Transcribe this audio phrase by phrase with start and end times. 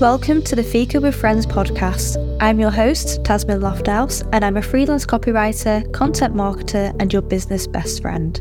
[0.00, 2.38] Welcome to the Fika with Friends podcast.
[2.40, 7.66] I'm your host, Tasmin Lofthouse, and I'm a freelance copywriter, content marketer, and your business
[7.66, 8.40] best friend.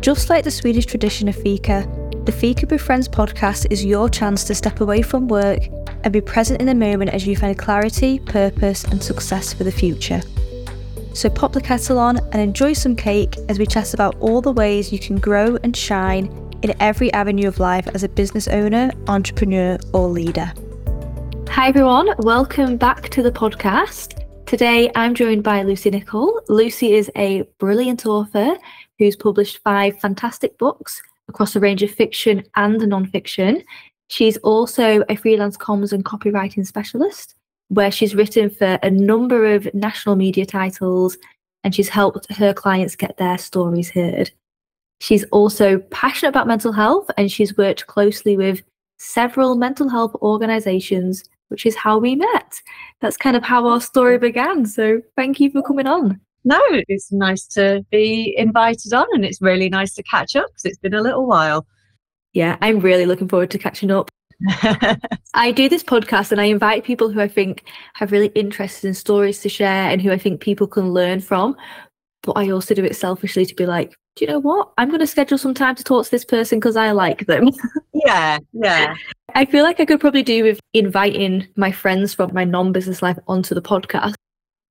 [0.00, 1.86] Just like the Swedish tradition of Fika,
[2.24, 5.68] the Fika with Friends podcast is your chance to step away from work
[6.02, 9.72] and be present in the moment as you find clarity, purpose, and success for the
[9.72, 10.22] future.
[11.12, 14.52] So pop the kettle on and enjoy some cake as we chat about all the
[14.52, 18.90] ways you can grow and shine in every avenue of life as a business owner,
[19.08, 20.50] entrepreneur, or leader.
[21.50, 22.14] Hi, everyone.
[22.20, 24.24] Welcome back to the podcast.
[24.46, 26.40] Today, I'm joined by Lucy Nichol.
[26.48, 28.56] Lucy is a brilliant author
[28.98, 33.62] who's published five fantastic books across a range of fiction and non-fiction.
[34.08, 37.34] She's also a freelance comms and copywriting specialist,
[37.68, 41.18] where she's written for a number of national media titles
[41.64, 44.30] and she's helped her clients get their stories heard.
[45.00, 48.62] She's also passionate about mental health and she's worked closely with
[48.98, 52.60] several mental health organizations, which is how we met.
[53.00, 54.22] That's kind of how our story mm.
[54.22, 54.66] began.
[54.66, 56.20] So thank you for coming on.
[56.44, 60.64] No, it's nice to be invited on and it's really nice to catch up because
[60.64, 61.66] it's been a little while.
[62.32, 64.10] Yeah, I'm really looking forward to catching up.
[65.34, 67.64] I do this podcast and I invite people who I think
[67.94, 71.56] have really interesting stories to share and who I think people can learn from.
[72.22, 74.72] But I also do it selfishly to be like, do you know what?
[74.76, 77.48] I'm going to schedule some time to talk to this person because I like them.
[77.94, 78.94] yeah, yeah.
[79.34, 83.02] I feel like I could probably do with inviting my friends from my non business
[83.02, 84.14] life onto the podcast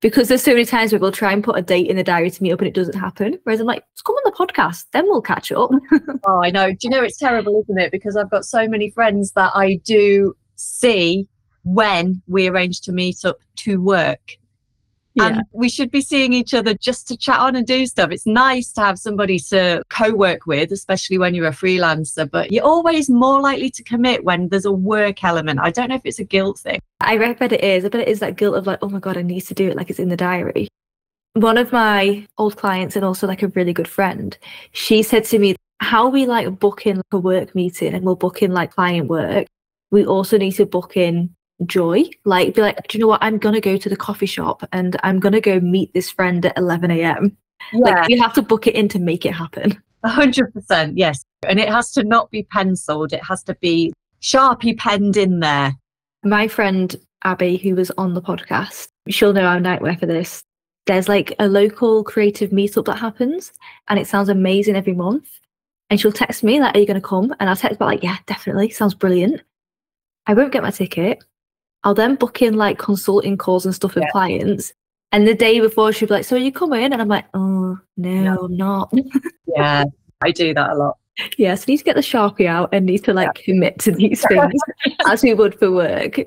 [0.00, 2.30] because there's so many times where we'll try and put a date in the diary
[2.30, 3.38] to meet up and it doesn't happen.
[3.44, 5.70] Whereas I'm like, let's come on the podcast, then we'll catch up.
[6.26, 6.70] oh, I know.
[6.70, 7.92] Do you know it's terrible, isn't it?
[7.92, 11.28] Because I've got so many friends that I do see
[11.64, 14.36] when we arrange to meet up to work.
[15.14, 15.26] Yeah.
[15.26, 18.10] And we should be seeing each other just to chat on and do stuff.
[18.12, 22.52] It's nice to have somebody to co work with, especially when you're a freelancer, but
[22.52, 25.58] you're always more likely to commit when there's a work element.
[25.60, 26.80] I don't know if it's a guilt thing.
[27.00, 27.84] I bet it is.
[27.84, 29.68] I bet it is that guilt of like, oh my God, I need to do
[29.68, 30.68] it like it's in the diary.
[31.34, 34.36] One of my old clients and also like a really good friend,
[34.72, 38.16] she said to me, how we like book in like a work meeting and we'll
[38.16, 39.46] book in like client work,
[39.90, 41.34] we also need to book in
[41.66, 42.04] joy.
[42.24, 43.22] Like, be like, do you know what?
[43.22, 46.56] I'm gonna go to the coffee shop and I'm gonna go meet this friend at
[46.56, 47.36] 11 a.m.
[47.72, 47.78] Yeah.
[47.78, 49.80] Like, you have to book it in to make it happen.
[50.04, 51.22] hundred percent, yes.
[51.46, 53.12] And it has to not be penciled.
[53.12, 55.74] It has to be sharpie penned in there.
[56.22, 56.94] My friend
[57.24, 60.42] Abby, who was on the podcast, she'll know I'm nightwear for this.
[60.86, 63.52] There's like a local creative meetup that happens,
[63.88, 65.28] and it sounds amazing every month.
[65.90, 68.02] And she'll text me like, "Are you going to come?" And I'll text back like,
[68.02, 68.70] "Yeah, definitely.
[68.70, 69.42] Sounds brilliant."
[70.26, 71.22] I won't get my ticket.
[71.84, 74.10] I'll then book in like consulting calls and stuff with yeah.
[74.10, 74.72] clients.
[75.12, 76.92] And the day before, she'll be like, So are you coming?
[76.92, 78.44] And I'm like, Oh, no, no.
[78.44, 78.94] I'm not.
[79.46, 79.84] yeah,
[80.22, 80.96] I do that a lot.
[81.36, 83.44] Yeah, so need to get the Sharpie out and need to like yeah.
[83.44, 84.54] commit to these things
[85.06, 86.18] as we would for work.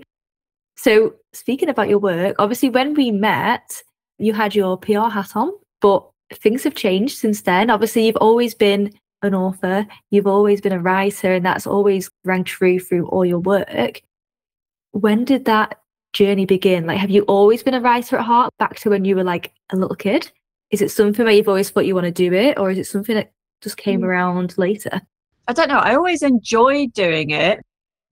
[0.76, 3.82] So, speaking about your work, obviously, when we met,
[4.20, 7.72] you had your PR hat on, but things have changed since then.
[7.72, 8.94] Obviously, you've always been
[9.24, 13.40] an author, you've always been a writer, and that's always rang true through all your
[13.40, 14.02] work
[14.94, 15.82] when did that
[16.14, 16.86] journey begin?
[16.86, 19.52] Like, have you always been a writer at heart back to when you were like
[19.72, 20.32] a little kid?
[20.72, 22.86] Is it something where you've always thought you want to do it, or is it
[22.86, 23.32] something that
[23.62, 24.06] just came mm.
[24.06, 25.02] around later?
[25.48, 25.80] I don't know.
[25.80, 27.60] I always enjoyed doing it.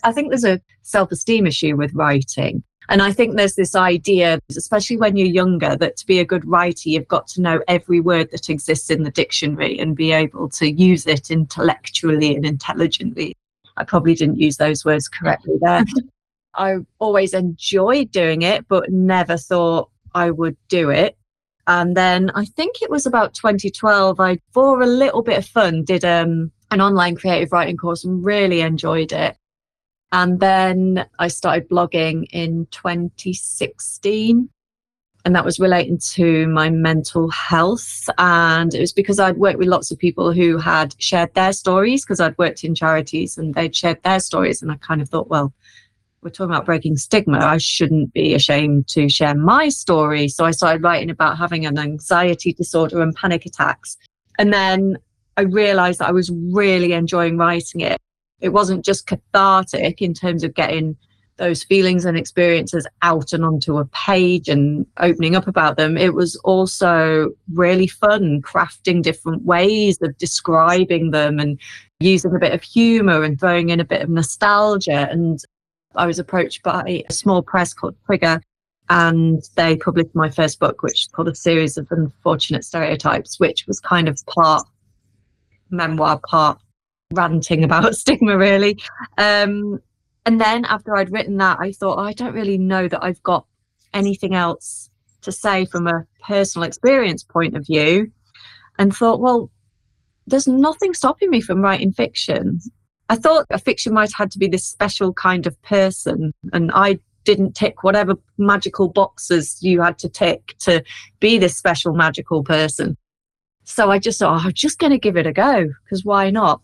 [0.03, 2.63] I think there's a self esteem issue with writing.
[2.89, 6.43] And I think there's this idea, especially when you're younger, that to be a good
[6.45, 10.49] writer, you've got to know every word that exists in the dictionary and be able
[10.49, 13.37] to use it intellectually and intelligently.
[13.77, 15.85] I probably didn't use those words correctly there.
[16.55, 21.17] I always enjoyed doing it, but never thought I would do it.
[21.67, 25.83] And then I think it was about 2012, I, for a little bit of fun,
[25.83, 29.37] did um, an online creative writing course and really enjoyed it.
[30.11, 34.49] And then I started blogging in 2016.
[35.23, 38.09] And that was relating to my mental health.
[38.17, 42.03] And it was because I'd worked with lots of people who had shared their stories
[42.03, 44.63] because I'd worked in charities and they'd shared their stories.
[44.63, 45.53] And I kind of thought, well,
[46.21, 50.27] we're talking about breaking stigma, I shouldn't be ashamed to share my story.
[50.27, 53.97] So I started writing about having an anxiety disorder and panic attacks.
[54.37, 54.97] And then
[55.37, 57.97] I realized that I was really enjoying writing it.
[58.39, 60.95] It wasn't just cathartic in terms of getting
[61.37, 65.97] those feelings and experiences out and onto a page and opening up about them.
[65.97, 71.59] It was also really fun crafting different ways of describing them and
[71.99, 75.07] using a bit of humor and throwing in a bit of nostalgia.
[75.09, 75.39] And
[75.95, 78.41] I was approached by a small press called Trigger,
[78.89, 83.65] and they published my first book, which is called A Series of Unfortunate Stereotypes, which
[83.67, 84.63] was kind of part
[85.69, 86.59] memoir, part
[87.13, 88.77] ranting about stigma, really.
[89.17, 89.81] Um,
[90.25, 93.21] And then after I'd written that, I thought, oh, I don't really know that I've
[93.23, 93.45] got
[93.93, 94.89] anything else
[95.21, 98.11] to say from a personal experience point of view.
[98.77, 99.51] And thought, well,
[100.27, 102.61] there's nothing stopping me from writing fiction.
[103.11, 106.97] I thought a fiction writer had to be this special kind of person, and I
[107.25, 110.81] didn't tick whatever magical boxes you had to tick to
[111.19, 112.95] be this special magical person.
[113.65, 116.29] So I just thought, oh, I'm just going to give it a go because why
[116.29, 116.61] not?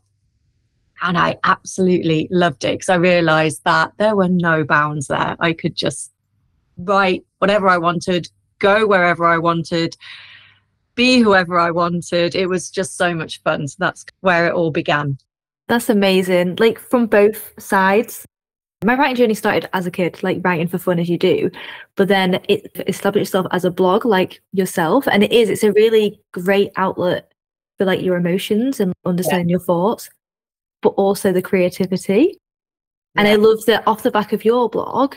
[1.01, 5.35] And I absolutely loved it because I realized that there were no bounds there.
[5.41, 6.13] I could just
[6.77, 8.29] write whatever I wanted,
[8.59, 9.97] go wherever I wanted,
[10.95, 12.35] be whoever I wanted.
[12.35, 13.67] It was just so much fun.
[13.67, 15.17] So that's where it all began.
[15.67, 16.55] That's amazing.
[16.57, 18.25] Like from both sides.
[18.83, 21.49] My writing journey started as a kid, like writing for fun as you do,
[21.95, 25.07] but then it established itself as a blog, like yourself.
[25.07, 27.31] And it is, it's a really great outlet
[27.79, 29.53] for like your emotions and understanding yeah.
[29.53, 30.11] your thoughts
[30.81, 32.37] but also the creativity.
[33.15, 33.21] Yeah.
[33.21, 35.15] And I love that off the back of your blog,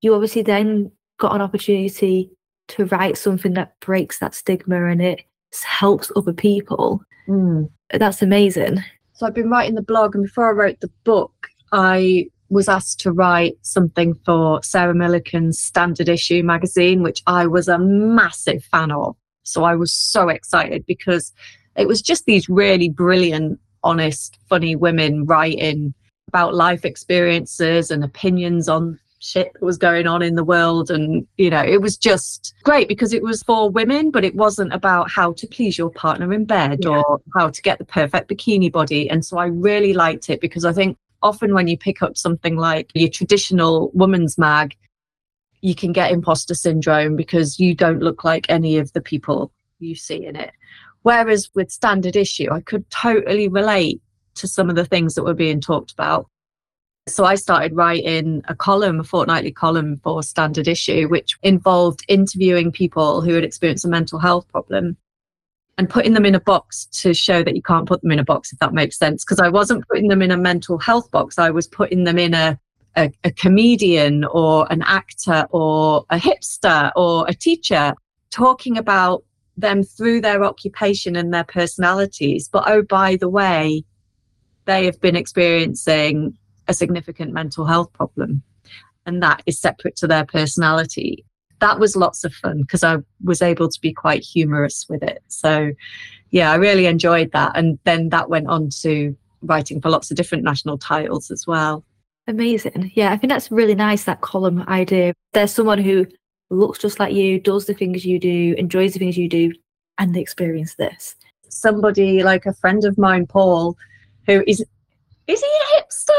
[0.00, 2.30] you obviously then got an opportunity
[2.68, 5.22] to write something that breaks that stigma and it
[5.64, 7.00] helps other people.
[7.28, 7.70] Mm.
[7.90, 8.82] That's amazing.
[9.16, 13.00] So I've been writing the blog, and before I wrote the book, I was asked
[13.00, 18.92] to write something for Sarah Millican's Standard Issue magazine, which I was a massive fan
[18.92, 19.16] of.
[19.42, 21.32] So I was so excited because
[21.76, 25.94] it was just these really brilliant honest, funny women writing
[26.28, 30.90] about life experiences and opinions on shit that was going on in the world.
[30.90, 34.72] And, you know, it was just great because it was for women, but it wasn't
[34.72, 36.90] about how to please your partner in bed yeah.
[36.90, 39.10] or how to get the perfect bikini body.
[39.10, 42.56] And so I really liked it because I think often when you pick up something
[42.56, 44.76] like your traditional woman's mag,
[45.60, 49.94] you can get imposter syndrome because you don't look like any of the people you
[49.94, 50.52] see in it.
[51.02, 54.00] Whereas with standard issue, I could totally relate
[54.36, 56.28] to some of the things that were being talked about.
[57.08, 62.72] So I started writing a column, a fortnightly column for standard issue, which involved interviewing
[62.72, 64.96] people who had experienced a mental health problem
[65.78, 68.24] and putting them in a box to show that you can't put them in a
[68.24, 69.24] box, if that makes sense.
[69.24, 72.34] Because I wasn't putting them in a mental health box, I was putting them in
[72.34, 72.58] a,
[72.96, 77.94] a, a comedian or an actor or a hipster or a teacher
[78.30, 79.22] talking about
[79.56, 82.48] them through their occupation and their personalities.
[82.48, 83.84] But oh, by the way,
[84.64, 86.36] they have been experiencing
[86.68, 88.42] a significant mental health problem,
[89.06, 91.24] and that is separate to their personality.
[91.60, 95.22] That was lots of fun because I was able to be quite humorous with it.
[95.28, 95.72] So,
[96.30, 97.56] yeah, I really enjoyed that.
[97.56, 101.82] And then that went on to writing for lots of different national titles as well.
[102.26, 102.92] Amazing.
[102.94, 105.14] Yeah, I think that's really nice, that column idea.
[105.32, 106.06] There's someone who
[106.50, 109.52] looks just like you, does the things you do, enjoys the things you do,
[109.98, 111.14] and they experience this.
[111.48, 113.76] Somebody like a friend of mine, Paul,
[114.26, 114.64] who is
[115.26, 115.78] is he a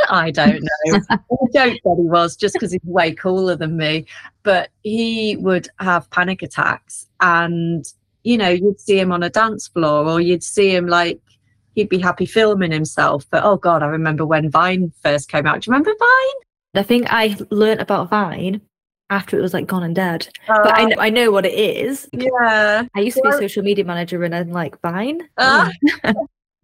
[0.10, 1.00] I don't know.
[1.10, 1.18] I
[1.54, 4.06] joke that he was just because he's way cooler than me.
[4.44, 7.86] But he would have panic attacks and
[8.24, 11.22] you know, you'd see him on a dance floor or you'd see him like
[11.76, 13.26] he'd be happy filming himself.
[13.30, 15.62] But oh god, I remember when Vine first came out.
[15.62, 16.42] Do you remember Vine?
[16.76, 18.60] I think I learned about Vine
[19.10, 20.28] after it was like gone and dead.
[20.50, 22.10] Uh, but I know, I know what it is.
[22.12, 22.86] Yeah.
[22.94, 25.22] I used to be a social media manager and then like Vine.
[25.38, 25.70] Uh,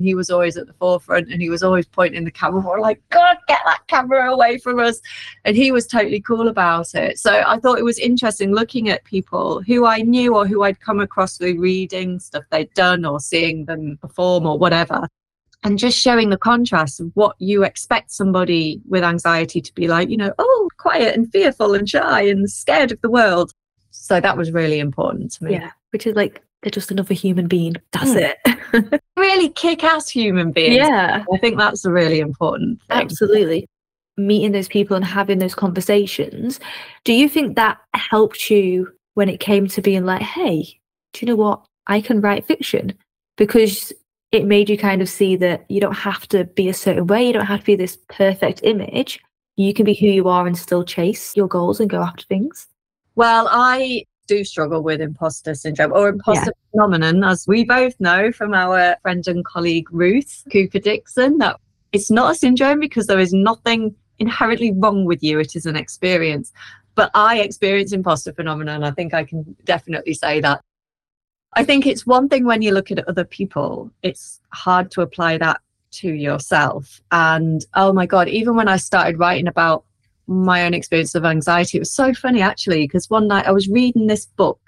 [0.04, 2.62] he was always at the forefront and he was always pointing the camera.
[2.62, 5.02] We're like, God, get that camera away from us.
[5.46, 7.18] And he was totally cool about it.
[7.20, 10.80] So I thought it was interesting looking at people who I knew or who I'd
[10.80, 15.08] come across through reading stuff they'd done or seeing them perform or whatever
[15.64, 20.10] and just showing the contrast of what you expect somebody with anxiety to be like,
[20.10, 23.54] you know, oh, quiet and fearful and shy and scared of the world.
[23.92, 25.54] So that was really important to me.
[25.54, 27.76] Yeah, which is like they're just another human being.
[27.92, 28.34] That's mm.
[28.74, 29.02] it.
[29.18, 30.78] really kick ass human beings.
[30.78, 31.24] Yeah.
[31.32, 33.02] I think that's a really important thing.
[33.02, 33.68] Absolutely.
[34.18, 36.60] Meeting those people and having those conversations.
[37.04, 40.80] Do you think that helped you when it came to being like, hey,
[41.14, 41.64] do you know what?
[41.88, 42.94] I can write fiction?
[43.38, 43.92] Because
[44.32, 47.28] it made you kind of see that you don't have to be a certain way,
[47.28, 49.20] you don't have to be this perfect image.
[49.56, 52.68] You can be who you are and still chase your goals and go after things.
[53.16, 56.72] Well, I do struggle with imposter syndrome or imposter yeah.
[56.72, 61.60] phenomenon, as we both know from our friend and colleague Ruth Cooper Dickson, that
[61.92, 65.40] it's not a syndrome because there is nothing inherently wrong with you.
[65.40, 66.52] It is an experience.
[66.96, 68.78] But I experience imposter phenomenon.
[68.78, 70.62] And i think I can definitely say that.
[71.56, 75.38] I think it's one thing when you look at other people, it's hard to apply
[75.38, 75.62] that
[75.92, 77.00] to yourself.
[77.12, 79.86] And oh my God, even when I started writing about
[80.28, 83.68] my own experience of anxiety, it was so funny actually, because one night I was
[83.68, 84.60] reading this book,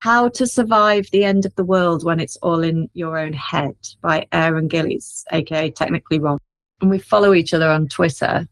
[0.00, 3.76] How to Survive the End of the World When It's All in Your Own Head
[4.00, 6.38] by Aaron Gillies, aka Technically Ron.
[6.80, 8.48] And we follow each other on Twitter.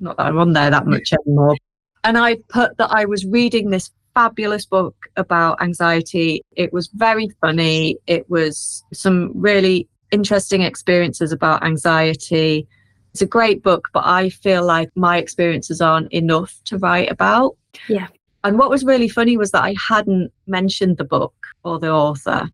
[0.00, 1.56] Not that I'm on there that much anymore.
[2.04, 6.42] And I put that I was reading this fabulous book about anxiety.
[6.52, 7.96] It was very funny.
[8.06, 12.68] It was some really interesting experiences about anxiety.
[13.14, 17.56] It's a great book, but I feel like my experiences aren't enough to write about.
[17.88, 18.08] Yeah.
[18.42, 22.50] And what was really funny was that I hadn't mentioned the book or the author.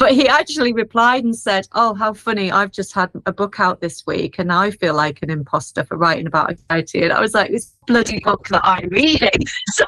[0.00, 2.50] But he actually replied and said, Oh, how funny.
[2.50, 5.98] I've just had a book out this week and I feel like an imposter for
[5.98, 7.02] writing about anxiety.
[7.02, 9.30] And I was like, This bloody book that I'm reading.
[9.74, 9.84] So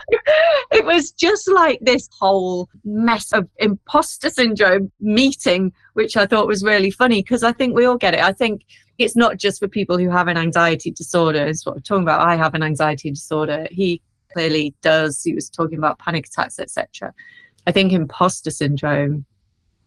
[0.71, 6.62] it was just like this whole mess of imposter syndrome meeting, which I thought was
[6.62, 8.21] really funny because I think we all get it.
[8.21, 8.66] I think
[8.99, 12.21] it's not just for people who have an anxiety disorder, is what we're talking about.
[12.21, 13.66] I have an anxiety disorder.
[13.71, 14.02] He
[14.35, 15.23] clearly does.
[15.23, 17.14] He was talking about panic attacks, etc.
[17.66, 19.25] I think imposter syndrome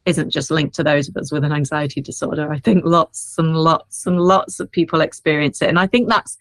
[0.05, 2.51] isn't just linked to those of us with an anxiety disorder.
[2.51, 5.69] I think lots and lots and lots of people experience it.
[5.69, 6.37] And I think that's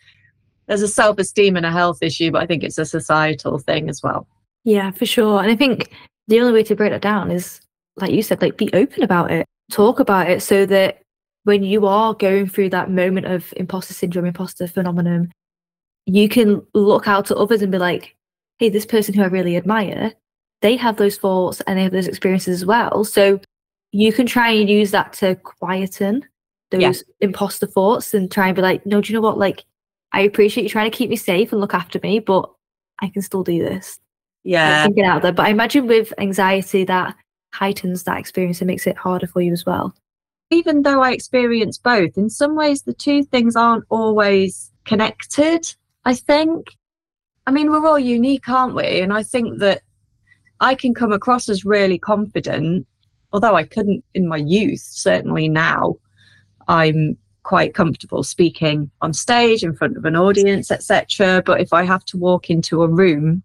[0.67, 4.03] there's a self-esteem and a health issue, but I think it's a societal thing as
[4.03, 4.27] well.
[4.65, 5.43] Yeah, for sure.
[5.43, 5.91] And I think
[6.29, 7.61] the only way to break that down is,
[7.97, 11.03] like you said, like be open about it, talk about it so that
[11.45, 15.31] when you are going through that moment of imposter syndrome, imposter phenomenon,
[16.07, 18.17] you can look out to others and be like,
[18.59, 20.13] hey, this person who I really admire,
[20.63, 23.05] they have those thoughts and they have those experiences as well.
[23.05, 23.41] So
[23.95, 26.25] you can try and use that to quieten
[26.73, 26.93] those yeah.
[27.21, 29.39] imposter thoughts and try and be like, no, do you know what?
[29.39, 29.65] Like,
[30.13, 32.51] I appreciate you trying to keep me safe and look after me, but
[33.01, 34.01] I can still do this.
[34.43, 34.89] Yeah.
[34.89, 35.33] Get out there.
[35.33, 37.15] But I imagine with anxiety that
[37.53, 39.95] heightens that experience and makes it harder for you as well.
[40.51, 45.73] Even though I experience both, in some ways the two things aren't always connected,
[46.05, 46.77] I think.
[47.47, 49.01] I mean, we're all unique, aren't we?
[49.01, 49.83] And I think that
[50.59, 52.89] I can come across as really confident
[53.35, 55.97] although I couldn't in my youth, certainly now
[56.69, 61.43] I'm quite comfortable speaking on stage in front of an audience, etc.
[61.45, 63.43] But if I have to walk into a room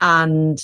[0.00, 0.58] and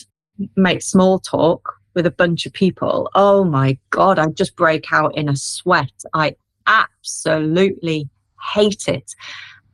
[0.56, 5.14] make small talk with a bunch of people, oh my God, I just break out
[5.16, 5.92] in a sweat.
[6.14, 6.34] I
[6.66, 8.08] absolutely
[8.54, 9.14] hate it.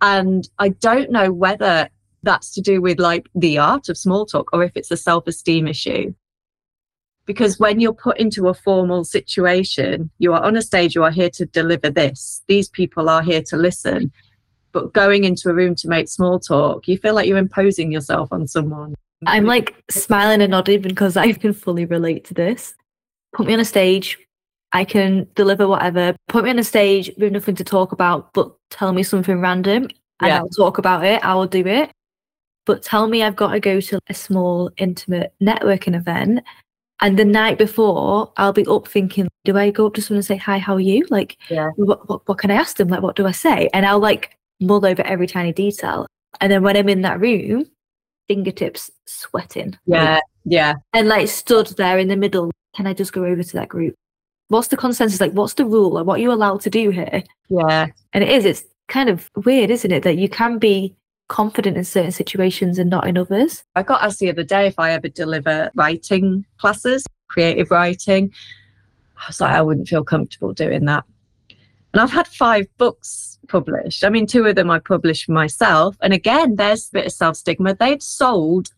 [0.03, 1.89] And I don't know whether
[2.25, 5.29] that's to do with like the art of small talk or if it's a self
[5.29, 6.13] esteem issue
[7.31, 11.13] because when you're put into a formal situation, you are on a stage, you are
[11.13, 12.43] here to deliver this.
[12.49, 14.11] These people are here to listen.
[14.73, 18.33] But going into a room to make small talk, you feel like you're imposing yourself
[18.33, 18.97] on someone.
[19.27, 22.75] I'm like smiling and nodding because I can fully relate to this.
[23.33, 24.19] Put me on a stage,
[24.73, 26.17] I can deliver whatever.
[26.27, 29.85] Put me on a stage with nothing to talk about, but tell me something random
[29.85, 29.93] and
[30.31, 30.39] yeah.
[30.39, 31.25] I'll talk about it.
[31.25, 31.93] I will do it.
[32.67, 36.41] But tell me I've got to go to a small, intimate networking event
[37.01, 40.27] and the night before, I'll be up thinking, do I go up to someone and
[40.27, 41.07] say, hi, how are you?
[41.09, 41.71] Like, yeah.
[41.77, 42.89] what, what, what can I ask them?
[42.89, 43.71] Like, what do I say?
[43.73, 46.07] And I'll like mull over every tiny detail.
[46.41, 47.65] And then when I'm in that room,
[48.29, 49.79] fingertips sweating.
[49.87, 50.15] Yeah.
[50.15, 50.75] Like, yeah.
[50.93, 52.51] And like stood there in the middle.
[52.77, 53.95] Can I just go over to that group?
[54.49, 55.21] What's the consensus?
[55.21, 55.93] Like, what's the rule?
[55.93, 57.23] Like, what are you allowed to do here?
[57.49, 57.87] Yeah.
[58.13, 60.03] And it is, it's kind of weird, isn't it?
[60.03, 60.97] That you can be
[61.31, 63.65] confident in certain situations and not in others.
[63.77, 68.35] I got asked the other day if I ever deliver writing classes, creative writing.
[69.17, 71.05] I was like, I wouldn't feel comfortable doing that.
[71.93, 74.05] And I've had five books published.
[74.05, 75.97] I mean, two of them I published myself.
[76.03, 77.75] And again, there's a bit of self stigma.
[77.75, 78.69] They've sold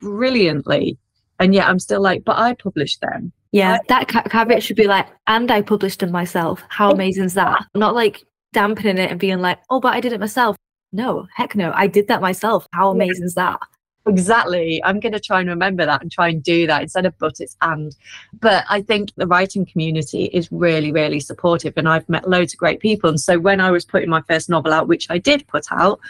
[0.00, 0.98] brilliantly.
[1.38, 3.32] And yet I'm still like, but I published them.
[3.52, 6.62] Yeah, I- that caveat should be like, and I published them myself.
[6.68, 6.92] How oh.
[6.92, 7.64] amazing is that?
[7.74, 10.56] Not like dampening it and being like, oh, but I did it myself.
[10.92, 11.72] No, heck no.
[11.74, 12.66] I did that myself.
[12.72, 13.60] How amazing is that?
[14.06, 14.82] Exactly.
[14.84, 17.40] I'm going to try and remember that and try and do that instead of but,
[17.40, 17.94] it's and.
[18.40, 21.74] But I think the writing community is really, really supportive.
[21.76, 23.10] And I've met loads of great people.
[23.10, 26.00] And so when I was putting my first novel out, which I did put out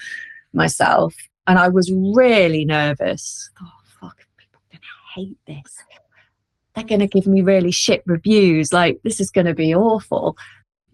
[0.53, 1.15] myself,
[1.49, 3.51] and I was really nervous.
[3.61, 5.77] Oh, fuck, people are going to hate this.
[6.75, 8.73] They're going to give me really shit reviews.
[8.73, 10.37] Like, this is going to be awful.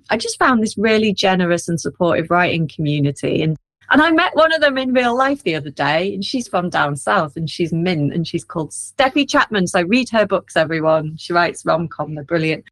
[0.09, 3.43] I just found this really generous and supportive writing community.
[3.43, 3.59] And
[3.91, 6.71] and I met one of them in real life the other day, and she's from
[6.71, 9.67] down south and she's mint and she's called Steffi Chapman.
[9.67, 11.17] So read her books, everyone.
[11.17, 12.65] She writes rom com, they're brilliant.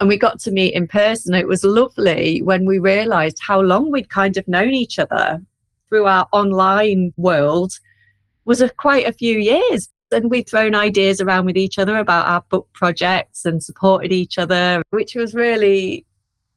[0.00, 1.34] And we got to meet in person.
[1.34, 5.42] It was lovely when we realized how long we'd kind of known each other
[5.88, 7.72] through our online world
[8.44, 9.88] was a, quite a few years.
[10.10, 14.38] And we'd thrown ideas around with each other about our book projects and supported each
[14.38, 16.06] other, which was really,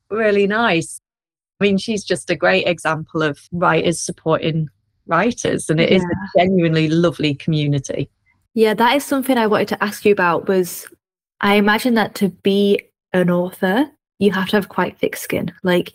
[0.09, 1.01] really nice.
[1.61, 4.67] I mean, she's just a great example of writers supporting
[5.05, 5.97] writers, and it yeah.
[5.97, 8.09] is a genuinely lovely community.
[8.55, 10.47] Yeah, that is something I wanted to ask you about.
[10.47, 10.87] Was
[11.39, 12.81] I imagine that to be
[13.13, 13.85] an author,
[14.17, 15.53] you have to have quite thick skin.
[15.61, 15.93] Like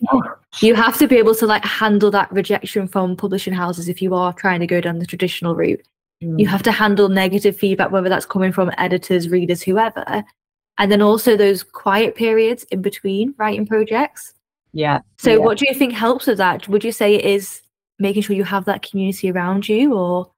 [0.61, 4.15] you have to be able to like handle that rejection from publishing houses if you
[4.15, 5.83] are trying to go down the traditional route.
[6.23, 6.39] Mm.
[6.39, 10.25] You have to handle negative feedback, whether that's coming from editors, readers, whoever.
[10.79, 14.33] And then also those quiet periods in between writing projects.
[14.77, 15.01] Yeah.
[15.19, 15.37] So yeah.
[15.39, 16.69] what do you think helps with that?
[16.69, 17.63] Would you say it is
[17.99, 20.31] making sure you have that community around you or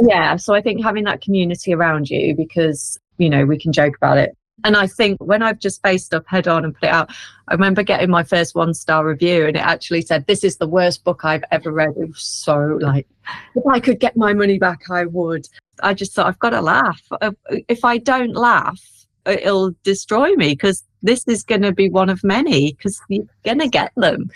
[0.00, 3.96] yeah so i think having that community around you because you know we can joke
[3.96, 6.92] about it and I think when I've just faced up head on and put it
[6.92, 7.10] out,
[7.48, 10.68] I remember getting my first one star review and it actually said, This is the
[10.68, 11.94] worst book I've ever read.
[11.96, 13.08] It was so like,
[13.56, 15.48] if I could get my money back, I would.
[15.82, 17.02] I just thought, I've got to laugh.
[17.20, 17.32] Uh,
[17.66, 18.80] if I don't laugh,
[19.26, 23.58] it'll destroy me because this is going to be one of many because you're going
[23.58, 24.30] to get them.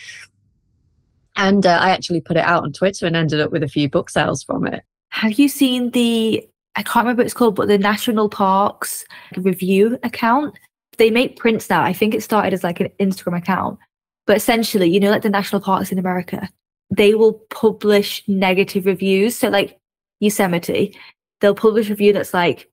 [1.37, 3.89] And uh, I actually put it out on Twitter and ended up with a few
[3.89, 4.83] book sales from it.
[5.11, 6.47] Have you seen the
[6.77, 9.05] I can't remember what it's called, but the National Parks
[9.37, 10.59] review account.
[10.99, 11.83] They make prints now.
[11.83, 13.79] I think it started as like an Instagram account.
[14.27, 16.49] But essentially, you know, like the national parks in America,
[16.95, 19.37] they will publish negative reviews.
[19.37, 19.79] So like
[20.21, 20.99] Yosemite,
[21.41, 22.69] they'll publish a review that's like,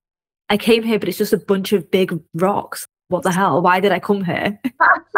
[0.50, 2.88] I came here, but it's just a bunch of big rocks.
[3.10, 3.62] What the hell?
[3.62, 4.60] Why did I come here?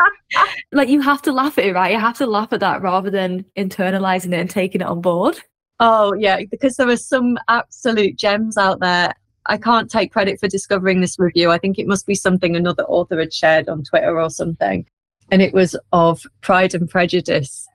[0.72, 1.92] like you have to laugh at it, right?
[1.92, 5.40] You have to laugh at that rather than internalizing it and taking it on board.
[5.80, 9.14] Oh, yeah, because there are some absolute gems out there.
[9.48, 11.52] I can't take credit for discovering this review.
[11.52, 14.86] I think it must be something another author had shared on Twitter or something.
[15.32, 17.68] And it was of Pride and Prejudice.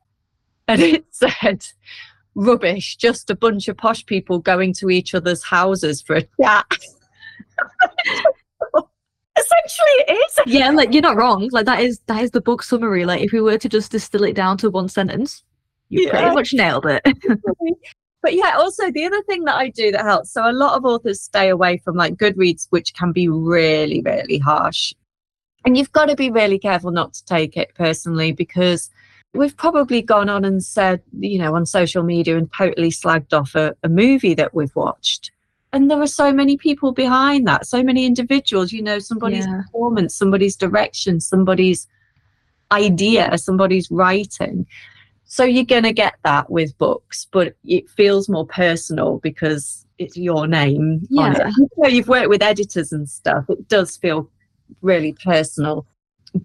[0.66, 1.66] And it said,
[2.34, 6.66] rubbish, just a bunch of posh people going to each other's houses for a chat.
[9.50, 10.38] Essentially, it is.
[10.46, 11.48] Yeah, like you're not wrong.
[11.50, 13.04] Like that is that is the book summary.
[13.04, 15.42] Like if we were to just distill it down to one sentence,
[15.88, 16.10] you yeah.
[16.10, 17.02] pretty much nailed it.
[18.22, 20.32] but yeah, also the other thing that I do that helps.
[20.32, 24.38] So a lot of authors stay away from like Goodreads, which can be really, really
[24.38, 24.92] harsh.
[25.64, 28.88] And you've got to be really careful not to take it personally because
[29.34, 33.54] we've probably gone on and said, you know, on social media and totally slagged off
[33.54, 35.30] a, a movie that we've watched.
[35.72, 39.62] And there are so many people behind that, so many individuals, you know, somebody's yeah.
[39.62, 41.86] performance, somebody's direction, somebody's
[42.72, 44.66] idea, somebody's writing.
[45.24, 50.16] So you're going to get that with books, but it feels more personal because it's
[50.16, 51.06] your name.
[51.08, 51.50] Yeah.
[51.56, 53.44] You know, you've worked with editors and stuff.
[53.48, 54.28] It does feel
[54.82, 55.86] really personal.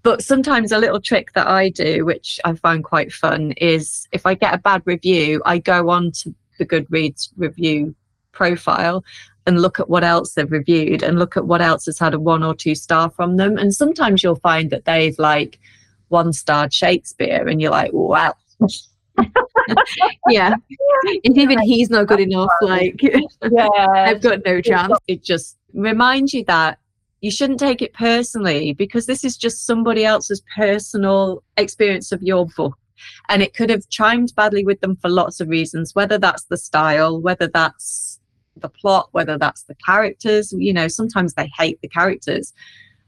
[0.04, 4.26] But sometimes a little trick that I do, which I find quite fun, is if
[4.26, 7.96] I get a bad review, I go on to the Goodreads review
[8.36, 9.04] profile
[9.48, 12.20] and look at what else they've reviewed and look at what else has had a
[12.20, 13.58] one or two star from them.
[13.58, 15.60] And sometimes you'll find that they've like
[16.10, 18.34] one starred Shakespeare and you're like, wow,
[20.30, 20.56] yeah.
[21.24, 22.50] And even he's not good enough.
[22.62, 23.00] Like,
[23.52, 24.98] yeah, I've got no chance.
[25.08, 26.80] It just reminds you that
[27.22, 32.48] you shouldn't take it personally because this is just somebody else's personal experience of your
[32.58, 32.78] book.
[33.30, 36.58] And it could have chimed badly with them for lots of reasons, whether that's the
[36.58, 38.20] style, whether that's
[38.58, 40.54] the plot, whether that's the characters.
[40.54, 42.54] You know, sometimes they hate the characters.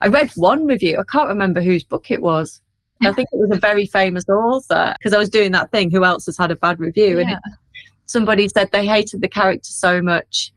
[0.02, 2.62] I read one review, I can't remember whose book it was,
[3.02, 5.92] I think it was a very famous author because I was doing that thing.
[5.92, 7.20] Who else has had a bad review?
[7.20, 7.32] Yeah.
[7.32, 7.40] And
[8.06, 10.52] somebody said they hated the character so much.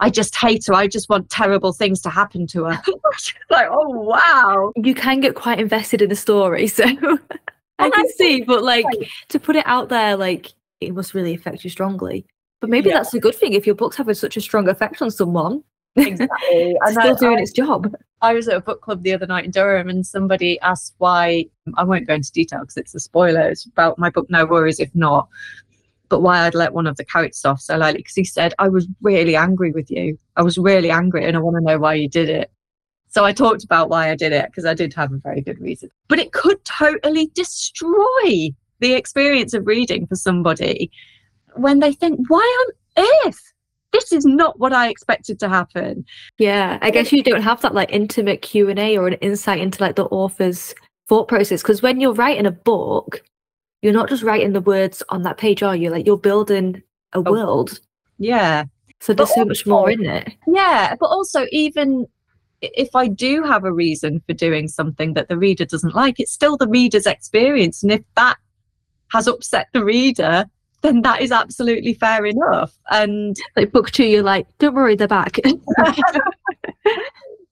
[0.00, 0.74] I just hate her.
[0.74, 2.82] I just want terrible things to happen to her.
[3.50, 4.72] like, oh wow.
[4.76, 6.84] You can get quite invested in the story, so
[7.78, 8.86] I can see, but like
[9.28, 12.26] to put it out there, like it must really affect you strongly.
[12.60, 12.96] But maybe yeah.
[12.96, 15.62] that's a good thing if your book's having such a strong effect on someone.
[15.96, 16.76] Exactly.
[16.80, 17.94] and still doing I, its job.
[18.22, 21.46] I was at a book club the other night in Durham and somebody asked why,
[21.76, 24.80] I won't go into detail because it's a spoiler, it's about my book, No Worries
[24.80, 25.28] If Not,
[26.08, 28.68] but why I'd let one of the characters off so lightly because he said, I
[28.68, 30.18] was really angry with you.
[30.36, 32.50] I was really angry and I want to know why you did it.
[33.08, 35.60] So I talked about why I did it because I did have a very good
[35.60, 35.90] reason.
[36.08, 40.90] But it could totally destroy the experience of reading for somebody
[41.58, 42.66] when they think, why
[42.96, 43.40] on earth
[43.92, 46.04] this is not what I expected to happen.
[46.38, 49.60] Yeah, I guess you don't have that like intimate Q and A or an insight
[49.60, 50.74] into like the author's
[51.08, 53.22] thought process because when you're writing a book,
[53.82, 55.90] you're not just writing the words on that page, are you?
[55.90, 57.80] Like you're building a oh, world.
[58.18, 58.64] Yeah.
[59.00, 60.34] So there's but so also, much more in it.
[60.46, 62.06] Yeah, but also even
[62.60, 66.32] if I do have a reason for doing something that the reader doesn't like, it's
[66.32, 67.82] still the reader's experience.
[67.82, 68.36] And if that
[69.12, 70.46] has upset the reader,
[70.86, 72.72] then that is absolutely fair enough.
[72.90, 75.38] And like book two, you're like, don't worry, they're back.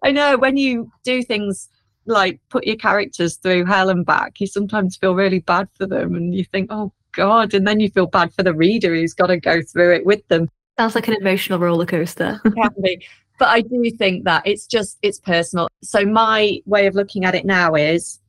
[0.02, 1.68] I know when you do things
[2.06, 6.14] like put your characters through hell and back, you sometimes feel really bad for them
[6.14, 9.26] and you think, oh God, and then you feel bad for the reader who's got
[9.28, 10.48] to go through it with them.
[10.78, 12.40] Sounds like an emotional roller coaster.
[13.38, 15.68] but I do think that it's just it's personal.
[15.82, 18.20] So my way of looking at it now is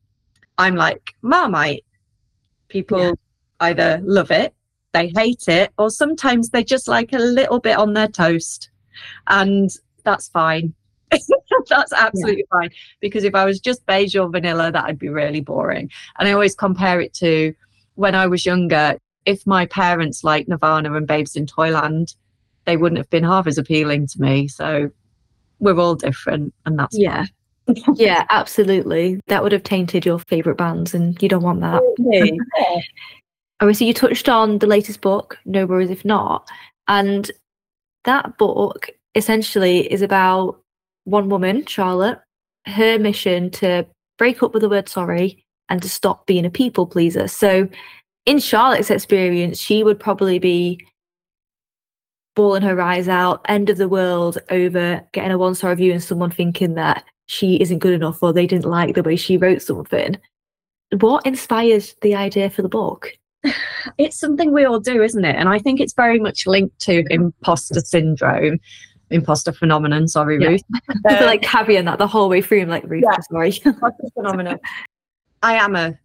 [0.57, 1.83] I'm like Marmite.
[2.69, 3.13] People yeah.
[3.59, 4.54] either love it,
[4.95, 8.69] they hate it, or sometimes they just like a little bit on their toast.
[9.27, 9.69] And
[10.05, 10.73] that's fine.
[11.69, 12.59] that's absolutely yeah.
[12.59, 12.69] fine.
[13.01, 15.91] Because if I was just beige or vanilla, that'd be really boring.
[16.17, 17.53] And I always compare it to
[17.95, 18.97] when I was younger.
[19.25, 22.15] If my parents liked Nirvana and Babes in Toyland,
[22.63, 24.47] they wouldn't have been half as appealing to me.
[24.47, 24.91] So
[25.59, 27.25] we're all different, and that's yeah.
[27.95, 29.19] yeah, absolutely.
[29.27, 31.81] That would have tainted your favorite bands, and you don't want that.
[33.61, 36.47] Obviously, you touched on the latest book, No Worries If Not,
[36.87, 37.31] and
[38.03, 40.59] that book essentially is about
[41.05, 42.19] one woman, Charlotte,
[42.67, 43.85] her mission to
[44.17, 47.27] break up with the word sorry and to stop being a people pleaser.
[47.27, 47.69] So,
[48.25, 50.85] in Charlotte's experience, she would probably be
[52.35, 56.03] bawling her eyes out, end of the world over getting a one star review and
[56.03, 59.61] someone thinking that she isn't good enough or they didn't like the way she wrote
[59.61, 60.17] something.
[60.99, 63.13] What inspires the idea for the book?
[63.97, 65.35] It's something we all do, isn't it?
[65.35, 68.59] And I think it's very much linked to imposter syndrome,
[69.09, 70.07] imposter phenomenon.
[70.07, 70.49] Sorry, yeah.
[70.49, 70.63] Ruth.
[71.05, 72.61] I feel like carrying that the whole way through.
[72.61, 73.17] I'm like, Ruth, yeah.
[73.31, 73.51] sorry.
[74.13, 74.59] phenomenon.
[75.43, 75.97] I am a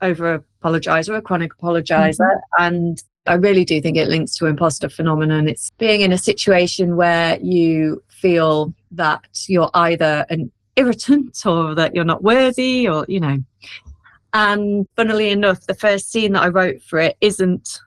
[0.00, 2.62] over apologizer, a chronic apologizer, mm-hmm.
[2.62, 5.48] and I really do think it links to imposter phenomenon.
[5.48, 11.94] It's being in a situation where you feel that you're either an irritant or that
[11.94, 13.38] you're not worthy or, you know.
[14.32, 17.80] And funnily enough, the first scene that I wrote for it isn't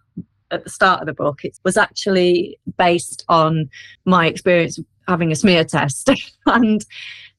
[0.49, 1.43] at the start of the book.
[1.43, 3.69] It was actually based on
[4.05, 6.09] my experience having a smear test
[6.45, 6.85] and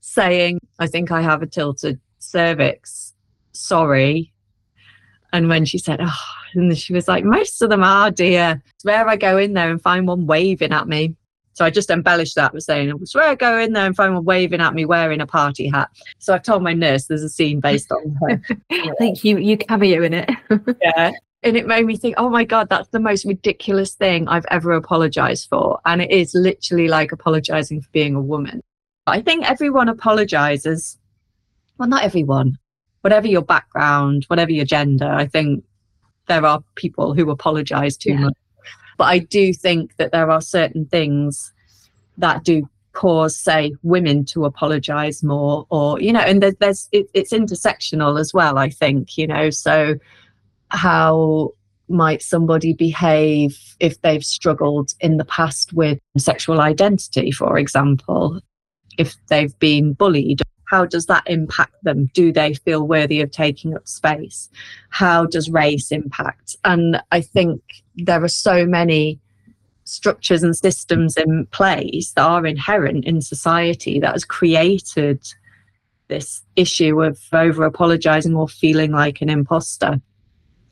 [0.01, 3.15] saying, I think I have a tilted cervix.
[3.53, 4.33] Sorry.
[5.33, 6.21] And when she said, oh,
[6.55, 8.63] and she was like, most of them are, dear.
[8.79, 11.17] Swear I go in there and find one waving at me.
[11.55, 14.15] So I just embellished that with saying, I swear I go in there and find
[14.15, 15.91] one waving at me wearing a party hat.
[16.19, 18.41] So I've told my nurse there's a scene based on her.
[18.71, 20.31] I think you you cameo in it.
[20.83, 21.13] yeah.
[21.45, 24.73] And it made me think, oh my God, that's the most ridiculous thing I've ever
[24.73, 25.81] apologized for.
[25.85, 28.63] And it is literally like apologizing for being a woman.
[29.07, 30.99] I think everyone apologizes.
[31.79, 32.59] Well, not everyone.
[33.01, 35.65] Whatever your background, whatever your gender, I think
[36.29, 38.21] there are people who apologize too yeah.
[38.21, 38.35] much.
[39.03, 41.53] But I do think that there are certain things
[42.19, 47.11] that do cause, say, women to apologize more, or, you know, and there's, there's it,
[47.13, 49.97] it's intersectional as well, I think, you know, so
[50.69, 51.51] how
[51.89, 58.41] might somebody behave if they've struggled in the past with sexual identity, for example,
[58.99, 62.09] if they've been bullied how does that impact them?
[62.15, 64.49] Do they feel worthy of taking up space?
[64.89, 66.57] How does race impact?
[66.65, 67.61] And I think
[67.97, 69.21] there are so many
[69.85, 75.21] structures and systems in place that are inherent in society that has created
[76.09, 80.01] this issue of over apologizing or feeling like an imposter.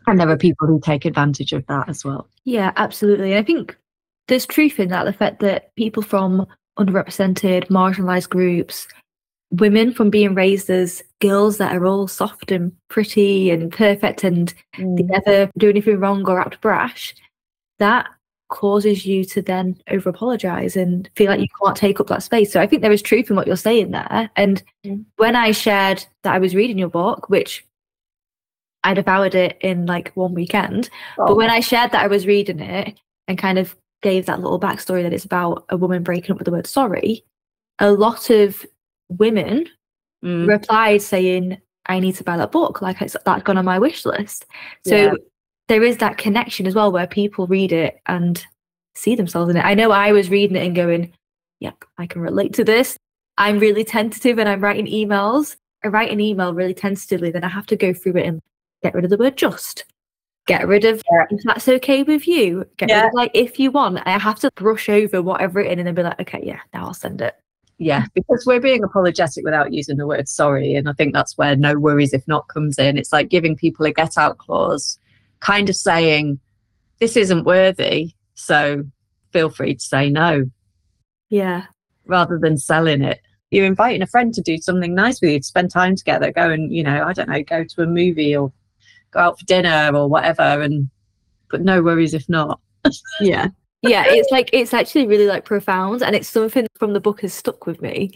[0.06, 2.28] And there are people who take advantage of that as well.
[2.44, 3.37] Yeah, absolutely.
[3.37, 3.76] I think
[4.28, 6.46] there's truth in that the fact that people from
[6.78, 8.87] underrepresented, marginalized groups
[9.51, 14.55] women from being raised as girls that are all soft and pretty and perfect and
[14.77, 14.97] mm.
[14.97, 17.15] they never do anything wrong or act brash,
[17.79, 18.07] that
[18.49, 22.53] causes you to then over apologize and feel like you can't take up that space.
[22.53, 24.31] So I think there is truth in what you're saying there.
[24.37, 25.05] And mm.
[25.17, 27.65] when I shared that I was reading your book, which
[28.85, 31.27] I devoured it in like one weekend, oh.
[31.27, 34.61] but when I shared that I was reading it and kind of gave that little
[34.61, 37.25] backstory that it's about a woman breaking up with the word sorry,
[37.79, 38.67] a lot of
[39.11, 39.66] women
[40.25, 40.49] mm.
[40.49, 42.83] replied saying, I need to buy that book.
[42.83, 44.46] Like it's that's gone on my wish list.
[44.87, 45.12] So yeah.
[45.68, 48.44] there is that connection as well where people read it and
[48.94, 49.64] see themselves in it.
[49.64, 51.12] I know I was reading it and going,
[51.61, 52.96] Yep, I can relate to this.
[53.38, 55.57] I'm really tentative and I'm writing emails.
[55.85, 58.40] I write an email really tentatively, then I have to go through it and
[58.83, 59.85] get rid of the word just.
[60.46, 61.27] Get rid of yeah.
[61.31, 62.64] if that's okay with you.
[62.77, 63.03] Get yeah.
[63.03, 64.01] rid of like if you want.
[64.07, 66.87] I have to brush over what I've written and then be like, okay, yeah, now
[66.87, 67.35] I'll send it
[67.81, 71.57] yeah because we're being apologetic without using the word sorry and i think that's where
[71.57, 72.99] no worries if not comes in.
[72.99, 74.99] It's like giving people a get out clause
[75.40, 76.38] kind of saying
[77.01, 78.85] this isn't worthy so
[79.33, 80.45] feel free to say no.
[81.29, 81.66] Yeah.
[82.07, 83.21] Rather than selling it.
[83.51, 86.51] You're inviting a friend to do something nice with you to spend time together go
[86.51, 88.53] and you know i don't know go to a movie or
[89.11, 90.88] go out for dinner or whatever and
[91.51, 92.61] but no worries if not.
[93.21, 93.49] Yeah
[93.83, 97.35] yeah, it's like it's actually really like profound, and it's something from the book has
[97.35, 98.12] stuck with me.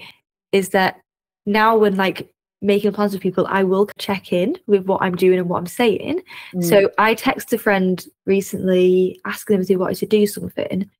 [0.52, 1.00] Is that
[1.46, 2.30] now when like
[2.64, 5.66] making plans with people, I will check in with what I'm doing and what I'm
[5.66, 6.22] saying.
[6.54, 6.64] Mm.
[6.64, 10.90] So I text a friend recently asking them if they wanted to do something.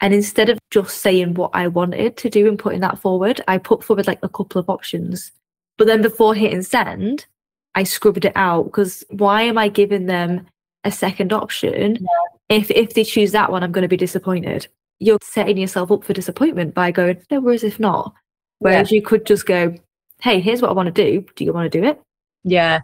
[0.00, 3.58] And instead of just saying what I wanted to do and putting that forward, I
[3.58, 5.32] put forward like a couple of options.
[5.78, 7.26] But then before hitting send,
[7.74, 10.46] I scrubbed it out because why am I giving them
[10.84, 11.96] a second option?
[11.96, 12.31] Yeah.
[12.52, 14.68] If if they choose that one, I'm going to be disappointed.
[14.98, 18.12] You're setting yourself up for disappointment by going, no, whereas if not.
[18.58, 18.96] Whereas yeah.
[18.96, 19.74] you could just go,
[20.20, 21.24] hey, here's what I want to do.
[21.34, 22.00] Do you want to do it?
[22.44, 22.80] Yeah.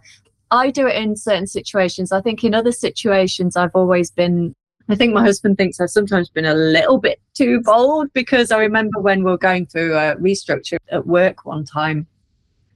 [0.51, 2.11] I do it in certain situations.
[2.11, 4.53] I think in other situations, I've always been,
[4.89, 8.57] I think my husband thinks I've sometimes been a little bit too bold because I
[8.57, 12.07] remember when we were going through a restructure at work one time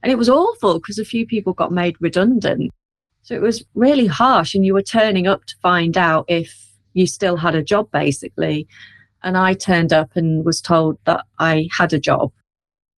[0.02, 2.70] and it was awful because a few people got made redundant.
[3.22, 6.63] So it was really harsh and you were turning up to find out if
[6.94, 8.66] you still had a job basically.
[9.22, 12.32] And I turned up and was told that I had a job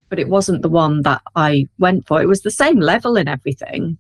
[0.09, 2.23] but it wasn't the one that I went for.
[2.23, 3.99] It was the same level in everything.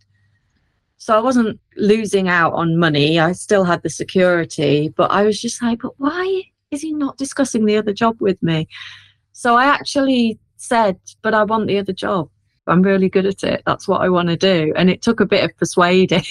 [0.98, 3.18] So I wasn't losing out on money.
[3.18, 7.18] I still had the security, but I was just like, but why is he not
[7.18, 8.68] discussing the other job with me?
[9.32, 12.30] So I actually said, but I want the other job.
[12.66, 13.62] I'm really good at it.
[13.66, 14.72] That's what I want to do.
[14.76, 16.24] And it took a bit of persuading,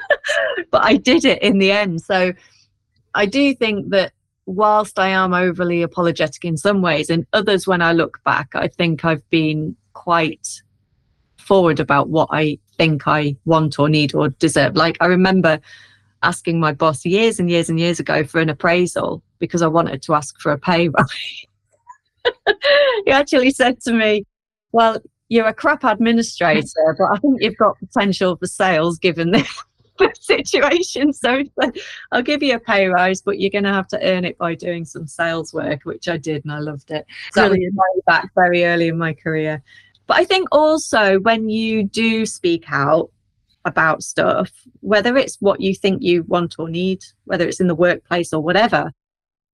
[0.70, 2.02] but I did it in the end.
[2.02, 2.32] So
[3.14, 4.12] I do think that
[4.46, 8.68] whilst I am overly apologetic in some ways, in others, when I look back, I
[8.68, 10.62] think I've been quite
[11.36, 14.76] forward about what I think I want or need or deserve.
[14.76, 15.60] Like I remember
[16.22, 20.02] asking my boss years and years and years ago for an appraisal because I wanted
[20.02, 21.46] to ask for a pay rise.
[23.04, 24.24] he actually said to me,
[24.72, 29.62] Well, you're a crap administrator, but I think you've got potential for sales given this.
[30.20, 31.12] situation.
[31.12, 31.42] So
[32.12, 34.54] I'll give you a pay rise, but you're going to have to earn it by
[34.54, 37.06] doing some sales work, which I did and I loved it.
[37.32, 37.54] So
[38.06, 39.62] back very early in my career.
[40.06, 43.10] But I think also when you do speak out
[43.64, 47.74] about stuff, whether it's what you think you want or need, whether it's in the
[47.74, 48.92] workplace or whatever,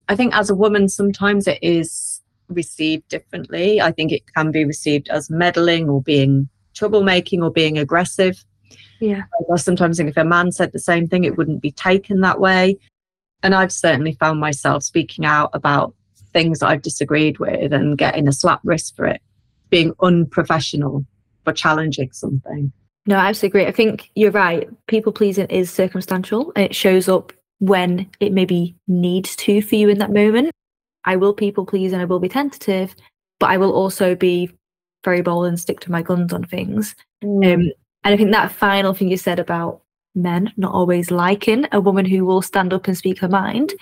[0.09, 3.81] I think as a woman, sometimes it is received differently.
[3.81, 8.45] I think it can be received as meddling or being troublemaking or being aggressive.
[9.01, 9.23] Yeah.
[9.53, 12.41] I sometimes think if a man said the same thing, it wouldn't be taken that
[12.41, 12.77] way.
[13.43, 15.95] And I've certainly found myself speaking out about
[16.33, 19.21] things I've disagreed with and getting a slap wrist for it,
[19.71, 21.05] being unprofessional
[21.45, 22.73] for challenging something.
[23.07, 23.69] No, I absolutely agree.
[23.69, 24.69] I think you're right.
[24.87, 29.89] People pleasing is circumstantial and it shows up when it maybe needs to for you
[29.89, 30.51] in that moment.
[31.05, 32.95] I will people please and I will be tentative,
[33.39, 34.51] but I will also be
[35.05, 36.95] very bold and stick to my guns on things.
[37.23, 37.55] Mm.
[37.55, 37.73] Um,
[38.05, 39.81] and I think that final thing you said about
[40.15, 43.75] men not always liking a woman who will stand up and speak her mind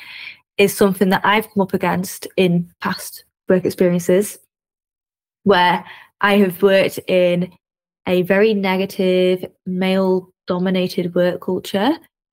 [0.57, 4.39] is something that I've come up against in past work experiences
[5.45, 5.85] where
[6.21, 7.53] I have worked in
[8.07, 11.91] a very negative male dominated work culture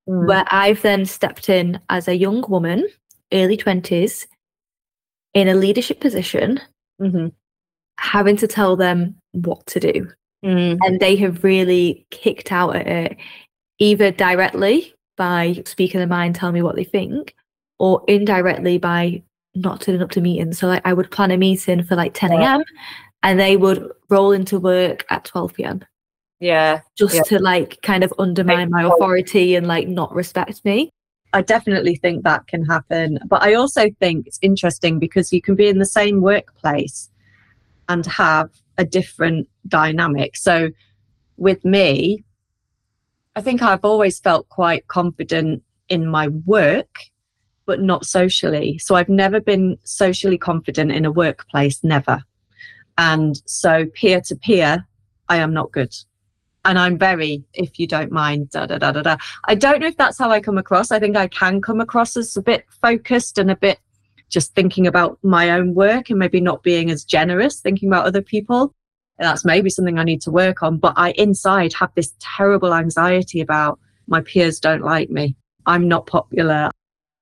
[0.08, 0.28] mm.
[0.28, 2.88] where I've then stepped in as a young woman,
[3.34, 4.28] early 20s,
[5.34, 6.60] in a leadership position,
[7.02, 7.28] mm-hmm.
[8.00, 10.10] having to tell them what to do.
[10.44, 10.78] Mm.
[10.82, 13.18] And they have really kicked out at it,
[13.80, 17.36] either directly by speaking their mind, telling me what they think,
[17.78, 19.22] or indirectly by
[19.56, 20.60] not turning up to meetings.
[20.60, 22.64] So like I would plan a meeting for like 10 a.m.
[23.24, 25.82] and they would roll into work at 12 p.m.
[26.40, 26.82] Yeah.
[26.98, 27.24] Just yeah.
[27.24, 30.90] to like kind of undermine my authority and like not respect me.
[31.34, 33.20] I definitely think that can happen.
[33.28, 37.10] But I also think it's interesting because you can be in the same workplace
[37.88, 40.38] and have a different dynamic.
[40.38, 40.70] So
[41.38, 42.24] with me,
[43.36, 47.00] I think I've always felt quite confident in my work,
[47.66, 48.80] but not socially.
[48.80, 52.24] So I've never been socially confident in a workplace, never.
[52.98, 54.88] And so peer to peer,
[55.28, 55.94] I am not good.
[56.66, 59.18] And I'm very, if you don't mind, da da da da da.
[59.46, 60.92] I don't know if that's how I come across.
[60.92, 63.80] I think I can come across as a bit focused and a bit
[64.30, 68.22] just thinking about my own work and maybe not being as generous, thinking about other
[68.22, 68.74] people.
[69.18, 70.78] And that's maybe something I need to work on.
[70.78, 75.36] But I inside have this terrible anxiety about my peers don't like me.
[75.66, 76.72] I'm not popular.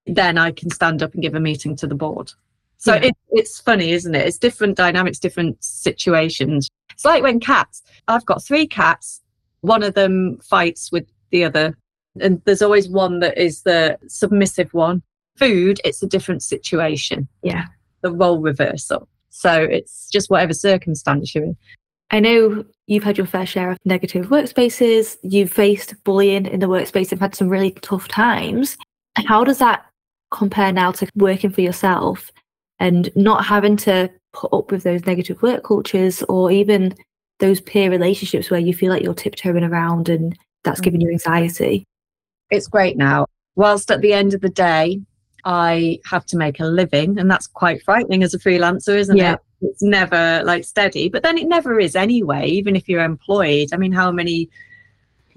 [0.05, 2.31] Then I can stand up and give a meeting to the board.
[2.77, 3.05] So yeah.
[3.05, 4.27] it, it's funny, isn't it?
[4.27, 6.69] It's different dynamics, different situations.
[6.91, 9.21] It's like when cats, I've got three cats,
[9.61, 11.75] one of them fights with the other.
[12.21, 15.01] And there's always one that is the submissive one
[15.38, 17.28] food, it's a different situation.
[17.43, 17.65] Yeah.
[18.02, 19.08] The role reversal.
[19.30, 21.58] So it's just whatever circumstance you're in.
[22.10, 26.67] I know you've had your fair share of negative workspaces, you've faced bullying in the
[26.67, 28.78] workspace and had some really tough times.
[29.26, 29.86] How does that
[30.32, 32.32] compare now to working for yourself
[32.80, 36.95] and not having to put up with those negative work cultures or even
[37.39, 41.13] those peer relationships where you feel like you're tiptoeing around and that's giving you mm-hmm.
[41.13, 41.86] anxiety?
[42.50, 43.26] It's great now.
[43.56, 45.02] Whilst at the end of the day,
[45.47, 49.36] I have to make a living, and that's quite frightening as a freelancer, isn't yeah.
[49.36, 49.39] it?
[49.62, 53.69] It's never like steady, but then it never is anyway, even if you're employed.
[53.71, 54.49] I mean, how many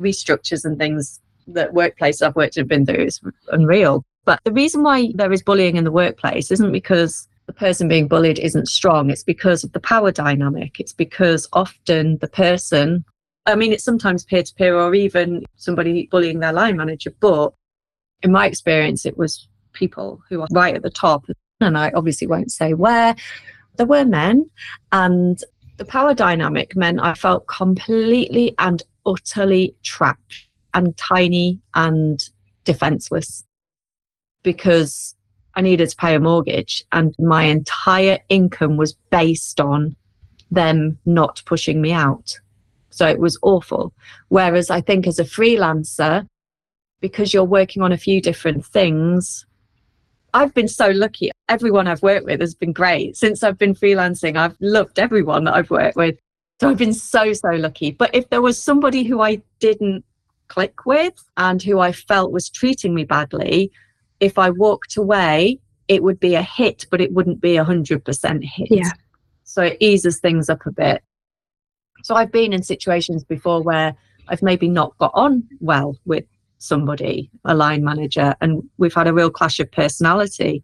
[0.01, 3.21] restructures and things that workplaces I've worked have been through is
[3.53, 4.05] unreal.
[4.25, 8.09] But the reason why there is bullying in the workplace isn't because the person being
[8.09, 9.11] bullied isn't strong.
[9.11, 10.81] It's because of the power dynamic.
[10.81, 13.05] It's because often the person,
[13.47, 17.13] I mean, it's sometimes peer to peer or even somebody bullying their line manager.
[17.21, 17.53] But
[18.23, 21.25] in my experience, it was people who are right at the top.
[21.61, 23.15] And I obviously won't say where.
[23.77, 24.49] There were men,
[24.93, 25.39] and
[25.77, 32.23] the power dynamic meant I felt completely and utterly trapped and tiny and
[32.65, 33.45] defenseless
[34.43, 35.15] because
[35.55, 39.97] I needed to pay a mortgage and my entire income was based on
[40.51, 42.39] them not pushing me out.
[42.91, 43.93] So it was awful.
[44.29, 46.27] Whereas I think as a freelancer,
[47.01, 49.47] because you're working on a few different things,
[50.35, 51.31] I've been so lucky.
[51.49, 53.17] Everyone I've worked with has been great.
[53.17, 56.17] Since I've been freelancing, I've loved everyone that I've worked with.
[56.61, 57.91] So I've been so, so lucky.
[57.91, 60.05] But if there was somebody who I didn't
[60.49, 63.73] click with and who I felt was treating me badly,
[64.21, 68.05] if I walked away, it would be a hit, but it wouldn't be a hundred
[68.05, 68.69] percent hit.
[68.71, 68.91] Yeah.
[69.45, 71.03] So it eases things up a bit.
[72.03, 73.95] So I've been in situations before where
[74.29, 76.25] I've maybe not got on well with
[76.61, 80.63] somebody, a line manager, and we've had a real clash of personality.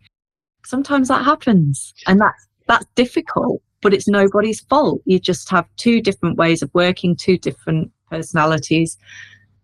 [0.65, 5.01] Sometimes that happens, and that's that's difficult, but it's nobody's fault.
[5.05, 8.97] You just have two different ways of working, two different personalities,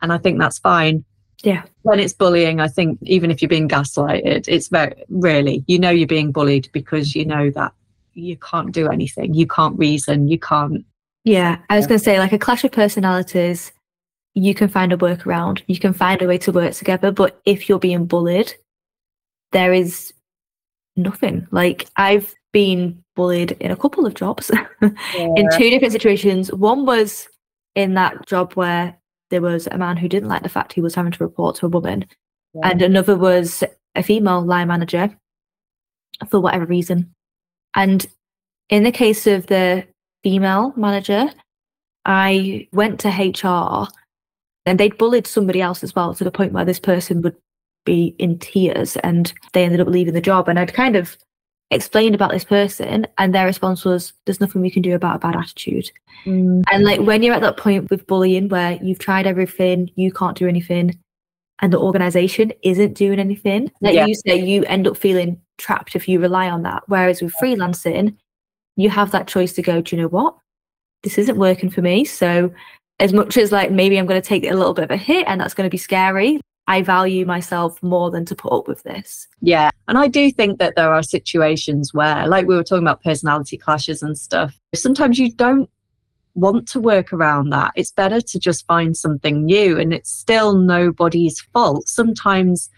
[0.00, 1.04] and I think that's fine.
[1.42, 1.62] Yeah.
[1.82, 5.90] When it's bullying, I think even if you're being gaslighted, it's very really, you know,
[5.90, 7.72] you're being bullied because you know that
[8.14, 10.84] you can't do anything, you can't reason, you can't.
[11.24, 11.58] Yeah.
[11.68, 13.72] I was going to say, like a clash of personalities,
[14.34, 17.10] you can find a workaround, you can find a way to work together.
[17.10, 18.54] But if you're being bullied,
[19.52, 20.12] there is
[20.96, 21.46] nothing.
[21.50, 24.50] Like I've been bullied in a couple of jobs
[24.82, 24.90] yeah.
[25.14, 26.52] in two different situations.
[26.52, 27.28] One was
[27.74, 28.96] in that job where
[29.30, 31.66] there was a man who didn't like the fact he was having to report to
[31.66, 32.06] a woman,
[32.54, 32.68] yeah.
[32.70, 33.64] and another was
[33.94, 35.16] a female line manager
[36.28, 37.14] for whatever reason.
[37.74, 38.06] And
[38.68, 39.86] in the case of the
[40.22, 41.30] female manager,
[42.04, 43.88] I went to HR
[44.66, 47.36] and they'd bullied somebody else as well to the point where this person would
[47.84, 50.48] be in tears and they ended up leaving the job.
[50.48, 51.16] And I'd kind of
[51.72, 55.18] explained about this person and their response was there's nothing we can do about a
[55.18, 55.90] bad attitude
[56.26, 56.60] mm-hmm.
[56.70, 60.36] and like when you're at that point with bullying where you've tried everything you can't
[60.36, 60.96] do anything
[61.60, 64.04] and the organization isn't doing anything like yeah.
[64.04, 68.14] you say you end up feeling trapped if you rely on that whereas with freelancing
[68.76, 70.36] you have that choice to go do you know what
[71.02, 72.52] this isn't working for me so
[73.00, 75.24] as much as like maybe i'm going to take a little bit of a hit
[75.26, 78.82] and that's going to be scary I value myself more than to put up with
[78.84, 79.26] this.
[79.40, 79.70] Yeah.
[79.88, 83.58] And I do think that there are situations where, like we were talking about personality
[83.58, 85.68] clashes and stuff, sometimes you don't
[86.34, 87.72] want to work around that.
[87.74, 91.88] It's better to just find something new and it's still nobody's fault.
[91.88, 92.70] Sometimes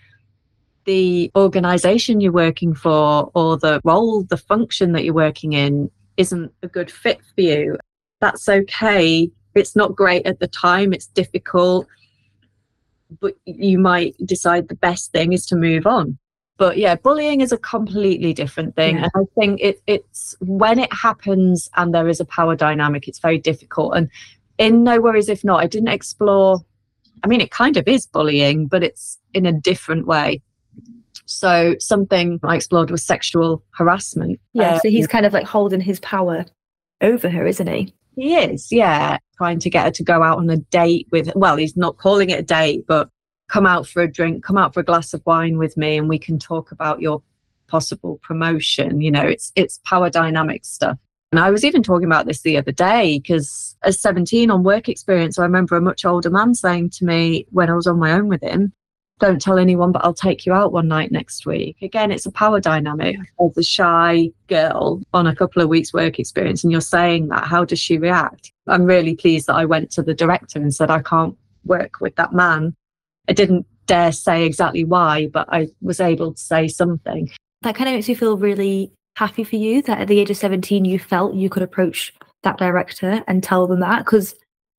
[0.86, 6.52] the organization you're working for or the role, the function that you're working in isn't
[6.62, 7.76] a good fit for you.
[8.20, 9.30] That's okay.
[9.54, 11.86] It's not great at the time, it's difficult
[13.20, 16.18] but you might decide the best thing is to move on.
[16.56, 18.96] But yeah, bullying is a completely different thing.
[18.96, 19.08] Yeah.
[19.14, 23.18] And I think it, it's when it happens and there is a power dynamic, it's
[23.18, 23.96] very difficult.
[23.96, 24.08] And
[24.58, 26.60] in No Worries If Not, I didn't explore,
[27.24, 30.42] I mean, it kind of is bullying, but it's in a different way.
[31.26, 34.38] So something I explored was sexual harassment.
[34.52, 36.44] Yeah, so he's um, kind of like holding his power
[37.00, 37.94] over her, isn't he?
[38.16, 39.18] He is, yeah.
[39.36, 42.30] Trying to get her to go out on a date with, well, he's not calling
[42.30, 43.10] it a date, but
[43.48, 46.08] come out for a drink, come out for a glass of wine with me, and
[46.08, 47.22] we can talk about your
[47.66, 49.00] possible promotion.
[49.00, 50.98] You know, it's it's power dynamic stuff.
[51.32, 54.88] And I was even talking about this the other day because as 17 on work
[54.88, 58.12] experience, I remember a much older man saying to me when I was on my
[58.12, 58.72] own with him,
[59.24, 61.76] don't tell anyone, but I'll take you out one night next week.
[61.80, 66.18] Again, it's a power dynamic as a shy girl on a couple of weeks' work
[66.18, 67.44] experience, and you're saying that.
[67.44, 68.52] How does she react?
[68.66, 72.16] I'm really pleased that I went to the director and said, I can't work with
[72.16, 72.74] that man.
[73.28, 77.30] I didn't dare say exactly why, but I was able to say something.
[77.62, 80.36] That kind of makes me feel really happy for you that at the age of
[80.36, 84.04] 17, you felt you could approach that director and tell them that.
[84.04, 84.34] Because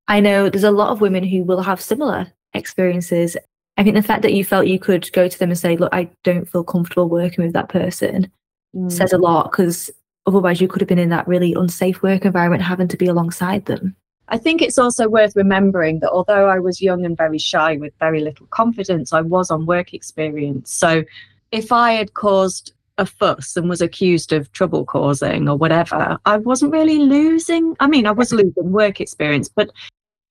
[0.07, 3.35] I know there's a lot of women who will have similar experiences
[3.77, 5.93] I think the fact that you felt you could go to them and say, look,
[5.93, 8.31] I don't feel comfortable working with that person
[8.75, 8.91] mm.
[8.91, 9.91] says a lot because
[10.25, 13.65] otherwise you could have been in that really unsafe work environment having to be alongside
[13.65, 13.95] them.
[14.27, 17.93] I think it's also worth remembering that although I was young and very shy with
[17.99, 20.73] very little confidence, I was on work experience.
[20.73, 21.03] So
[21.51, 26.37] if I had caused a fuss and was accused of trouble causing or whatever, I
[26.37, 27.75] wasn't really losing.
[27.79, 29.69] I mean, I was losing work experience, but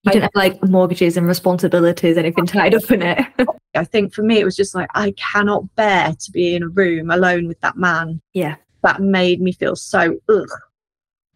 [0.04, 3.26] You didn't have like mortgages and responsibilities, anything tied up in it.
[3.74, 6.68] I think for me, it was just like, I cannot bear to be in a
[6.68, 8.20] room alone with that man.
[8.34, 8.56] Yeah.
[8.82, 10.50] That made me feel so ugh.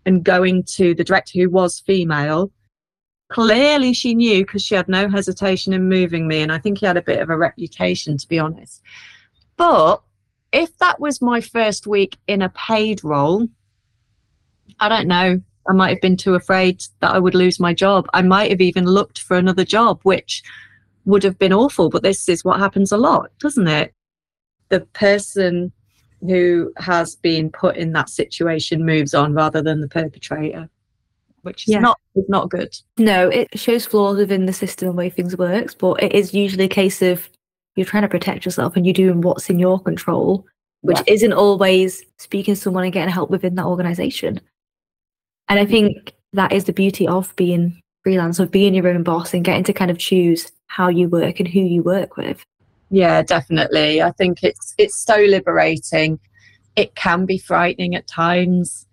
[0.04, 2.52] And going to the director who was female,
[3.30, 6.42] clearly she knew because she had no hesitation in moving me.
[6.42, 8.82] And I think he had a bit of a reputation, to be honest.
[9.56, 10.02] But
[10.52, 13.48] if that was my first week in a paid role,
[14.78, 15.40] I don't know.
[15.68, 18.08] I might have been too afraid that I would lose my job.
[18.14, 20.42] I might have even looked for another job, which
[21.04, 21.90] would have been awful.
[21.90, 23.92] But this is what happens a lot, doesn't it?
[24.70, 25.72] The person
[26.20, 30.68] who has been put in that situation moves on rather than the perpetrator,
[31.42, 31.80] which is yeah.
[31.80, 32.74] not is not good.
[32.96, 36.64] No, it shows flaws within the system and way things works, but it is usually
[36.64, 37.28] a case of
[37.76, 40.44] you're trying to protect yourself and you're doing what's in your control,
[40.80, 41.14] which yeah.
[41.14, 44.40] isn't always speaking to someone and getting help within that organization.
[45.48, 49.34] And I think that is the beauty of being freelance, of being your own boss
[49.34, 52.44] and getting to kind of choose how you work and who you work with.
[52.90, 54.02] Yeah, definitely.
[54.02, 56.18] I think it's it's so liberating.
[56.76, 58.86] It can be frightening at times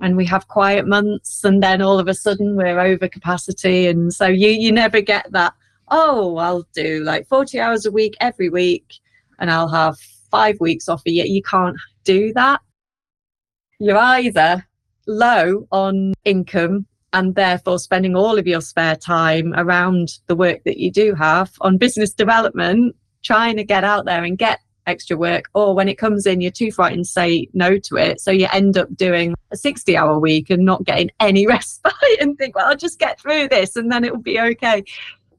[0.00, 4.12] and we have quiet months and then all of a sudden we're over capacity and
[4.12, 5.54] so you you never get that
[5.90, 8.94] oh, I'll do like 40 hours a week every week
[9.38, 9.96] and I'll have
[10.30, 11.26] five weeks off a year.
[11.26, 12.60] You can't do that.
[13.78, 14.66] You're either
[15.08, 20.78] low on income and therefore spending all of your spare time around the work that
[20.78, 22.94] you do have on business development,
[23.24, 26.50] trying to get out there and get extra work, or when it comes in, you're
[26.50, 28.20] too frightened to say no to it.
[28.20, 32.38] So you end up doing a 60 hour week and not getting any respite and
[32.38, 34.84] think, well, I'll just get through this and then it will be okay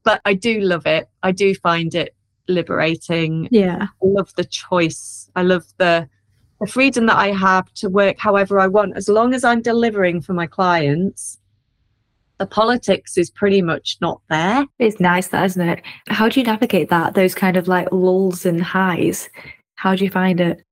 [0.03, 1.09] but I do love it.
[1.24, 2.15] I do find it
[2.47, 3.47] liberating.
[3.51, 3.84] Yeah.
[3.84, 5.30] I love the choice.
[5.36, 6.09] I love the
[6.60, 10.22] the freedom that I have to work however I want, as long as I'm delivering
[10.22, 11.38] for my clients.
[12.38, 14.66] The politics is pretty much not there.
[14.80, 15.82] It's nice, that isn't it?
[16.07, 17.14] How do you navigate that?
[17.14, 19.30] Those kind of like lulls and highs.
[19.76, 20.64] How do you find it?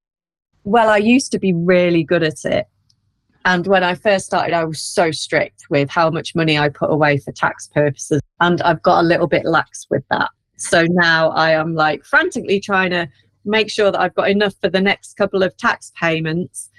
[0.64, 2.68] Well, I used to be really good at it.
[3.46, 6.92] And when I first started, I was so strict with how much money I put
[6.92, 8.22] away for tax purposes.
[8.42, 10.30] And I've got a little bit lax with that.
[10.58, 13.08] So now I am like frantically trying to
[13.48, 16.70] make sure that I've got enough for the next couple of tax payments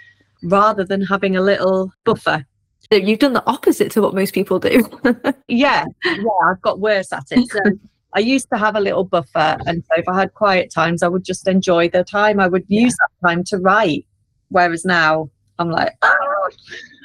[0.43, 2.47] rather than having a little buffer.
[2.91, 4.89] So you've done the opposite to what most people do.
[5.49, 7.51] yeah, yeah, I've got worse at it.
[7.51, 7.61] So
[8.15, 9.59] I used to have a little buffer.
[9.67, 12.41] And so if I had quiet times, I would just enjoy the time.
[12.41, 13.07] I would use yeah.
[13.23, 14.07] that time to write.
[14.49, 16.51] Whereas now I'm like, oh,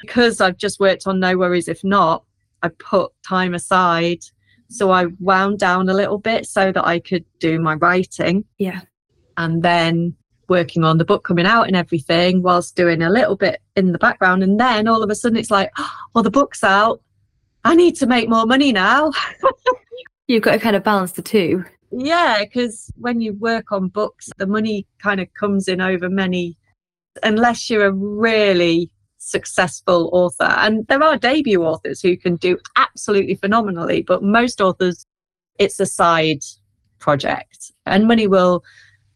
[0.00, 2.24] because I've just worked on No Worries If Not,
[2.62, 4.20] I put time aside.
[4.70, 8.44] So I wound down a little bit so that I could do my writing.
[8.58, 8.80] Yeah.
[9.36, 10.14] And then
[10.48, 13.98] working on the book coming out and everything whilst doing a little bit in the
[13.98, 14.42] background.
[14.42, 17.00] And then all of a sudden it's like, oh, well, the book's out.
[17.64, 19.10] I need to make more money now.
[20.28, 21.64] You've got to kind of balance the two.
[21.90, 26.56] Yeah, because when you work on books, the money kind of comes in over many
[27.22, 30.52] unless you're a really successful author.
[30.58, 35.06] And there are debut authors who can do absolutely phenomenally, but most authors,
[35.58, 36.42] it's a side
[36.98, 38.64] project and money will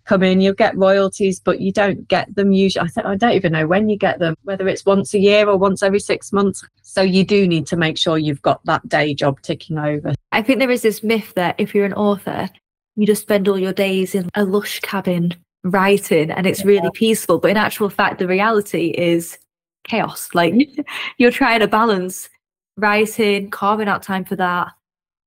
[0.08, 3.32] come in you'll get royalties but you don't get them usually I, th- I don't
[3.32, 6.32] even know when you get them whether it's once a year or once every six
[6.32, 10.14] months so you do need to make sure you've got that day job ticking over
[10.32, 12.48] i think there is this myth that if you're an author
[12.96, 15.32] you just spend all your days in a lush cabin
[15.64, 17.38] writing and it's really peaceful.
[17.38, 19.38] But in actual fact, the reality is
[19.84, 20.28] chaos.
[20.34, 20.54] Like
[21.18, 22.28] you're trying to balance
[22.76, 24.72] writing, carving out time for that,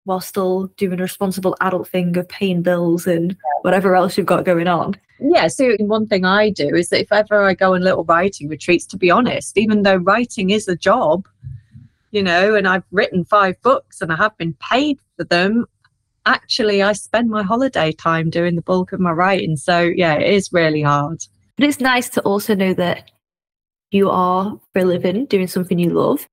[0.06, 4.45] while still doing a responsible adult thing of paying bills and whatever else you've got
[4.45, 4.95] going on.
[5.20, 8.49] Yeah, so one thing I do is that if ever I go on little writing
[8.49, 11.28] retreats, to be honest, even though writing is a job,
[12.10, 15.66] you know, and I've written five books and I have been paid for them,
[16.26, 19.56] actually I spend my holiday time doing the bulk of my writing.
[19.56, 21.24] So yeah, it is really hard.
[21.56, 23.12] But it's nice to also know that
[23.91, 26.28] you are for a living doing something you love.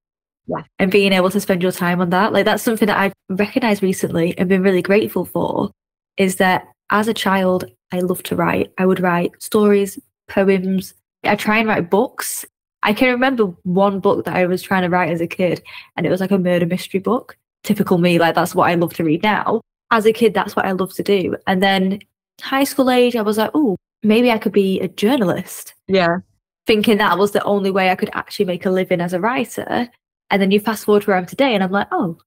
[0.49, 0.63] Yeah.
[0.79, 2.33] And being able to spend your time on that.
[2.33, 5.71] Like that's something that I've recognized recently and been really grateful for
[6.17, 8.73] is that as a child, I love to write.
[8.79, 10.95] I would write stories, poems.
[11.25, 12.45] I try and write books.
[12.83, 15.63] I can remember one book that I was trying to write as a kid,
[15.97, 17.37] and it was like a murder mystery book.
[17.65, 20.67] Typical me, like that's what I love to read now as a kid, that's what
[20.67, 21.37] I love to do.
[21.47, 22.01] And then
[22.41, 25.75] high school age, I was like, oh, maybe I could be a journalist.
[25.87, 26.19] Yeah.
[26.67, 29.89] Thinking that was the only way I could actually make a living as a writer.
[30.31, 32.19] And then you fast forward to where I'm today, and I'm like, oh,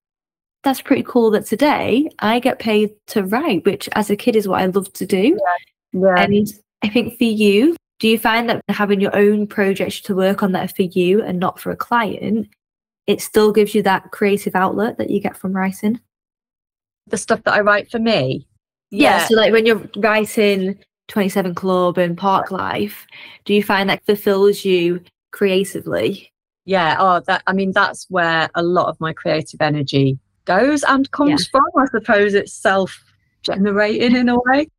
[0.64, 4.48] that's pretty cool that today I get paid to write, which as a kid is
[4.48, 5.38] what I love to do.
[5.94, 6.16] Yeah.
[6.16, 6.24] yeah.
[6.24, 6.48] And
[6.84, 10.52] I think for you, do you find that having your own projects to work on
[10.54, 12.50] that are for you and not for a client,
[13.08, 16.00] it still gives you that creative outlet that you get from writing?
[17.08, 18.48] The stuff that I write for me.
[18.90, 19.26] Yeah.
[19.26, 20.78] So like when you're writing
[21.08, 23.06] 27 Club and Park Life,
[23.46, 26.31] do you find that fulfills you creatively?
[26.72, 26.96] Yeah.
[27.00, 31.46] Oh, that I mean, that's where a lot of my creative energy goes and comes
[31.50, 31.66] from.
[31.78, 32.98] I suppose it's self
[33.44, 34.70] generating in a way.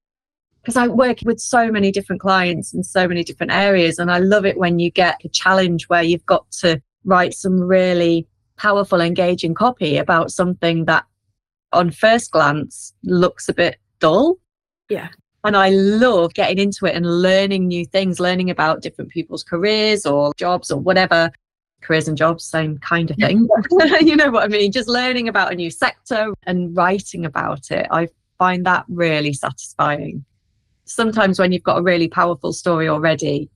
[0.63, 3.99] Because I work with so many different clients in so many different areas.
[3.99, 7.61] And I love it when you get a challenge where you've got to write some
[7.61, 8.27] really
[8.57, 11.05] powerful, engaging copy about something that
[11.75, 14.39] on first glance looks a bit dull.
[14.89, 15.11] Yeah.
[15.45, 20.07] And I love getting into it and learning new things, learning about different people's careers
[20.07, 21.31] or jobs or whatever.
[21.83, 23.49] Careers and jobs, same kind of thing.
[24.01, 24.73] you know what I mean?
[24.73, 27.87] Just learning about a new sector and writing about it.
[27.91, 28.09] I
[28.39, 30.25] find that really satisfying.
[30.85, 33.51] Sometimes when you've got a really powerful story already,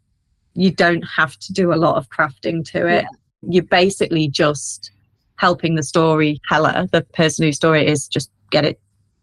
[0.54, 3.04] you don't have to do a lot of crafting to it.
[3.04, 3.48] Yeah.
[3.48, 4.90] You're basically just
[5.36, 8.80] helping the storyteller, the person whose story it is, just get it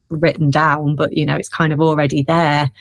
[0.09, 0.95] written down.
[0.95, 2.71] But, you know, it's kind of already there.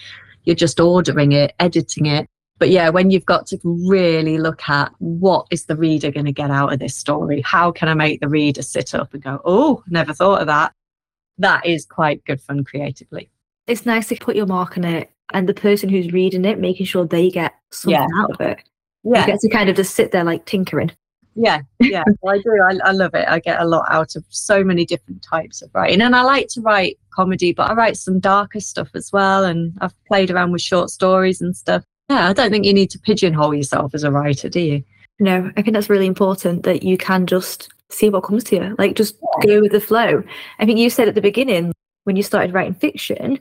[0.45, 2.29] You're just ordering it, editing it.
[2.63, 6.33] But yeah, when you've got to really look at what is the reader going to
[6.33, 7.41] get out of this story?
[7.41, 10.73] How can I make the reader sit up and go, oh, never thought of that?
[11.39, 13.29] that is quite good fun creatively.
[13.67, 16.87] It's nice to put your mark on it and the person who's reading it, making
[16.87, 18.23] sure they get something yeah.
[18.23, 18.59] out of it.
[19.05, 19.21] Yeah.
[19.21, 20.93] You get to kind of just sit there like tinkering.
[21.35, 22.59] Yeah, yeah, I do.
[22.69, 23.27] I, I love it.
[23.27, 26.03] I get a lot out of so many different types of writing.
[26.03, 29.45] And I like to write comedy, but I write some darker stuff as well.
[29.45, 31.85] And I've played around with short stories and stuff.
[32.09, 34.85] Yeah, I don't think you need to pigeonhole yourself as a writer, do you?
[35.19, 38.75] No, I think that's really important that you can just see what comes to you.
[38.79, 40.23] Like just go with the flow.
[40.59, 41.73] I think you said at the beginning
[42.05, 43.39] when you started writing fiction,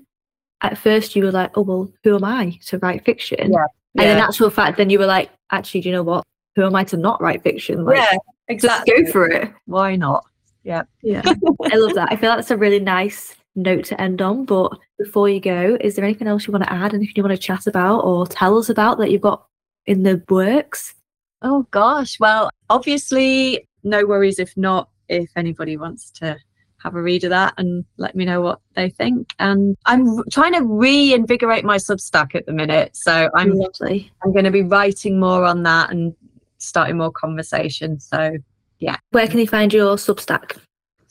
[0.61, 3.51] at first you were like, oh well, who am I to write fiction?
[3.51, 3.65] Yeah.
[3.97, 6.23] And in actual fact, then you were like, actually, do you know what?
[6.55, 7.83] Who am I to not write fiction?
[7.83, 8.93] Like, yeah, exactly.
[8.93, 9.51] Just go for it.
[9.65, 10.23] Why not?
[10.63, 10.83] Yeah.
[11.01, 11.23] Yeah.
[11.25, 12.09] I love that.
[12.11, 14.45] I feel that's a really nice note to end on.
[14.45, 16.93] But before you go, is there anything else you want to add?
[16.93, 19.45] Anything you want to chat about or tell us about that you've got
[19.85, 20.93] in the works?
[21.41, 22.19] Oh gosh.
[22.19, 26.37] Well, obviously no worries if not, if anybody wants to
[26.77, 29.33] have a read of that and let me know what they think.
[29.39, 32.95] And I'm trying to reinvigorate my Substack at the minute.
[32.95, 34.11] So I'm Lovely.
[34.23, 36.15] I'm going to be writing more on that and
[36.57, 37.99] starting more conversation.
[37.99, 38.37] So
[38.79, 38.97] yeah.
[39.11, 40.57] Where can you find your Substack?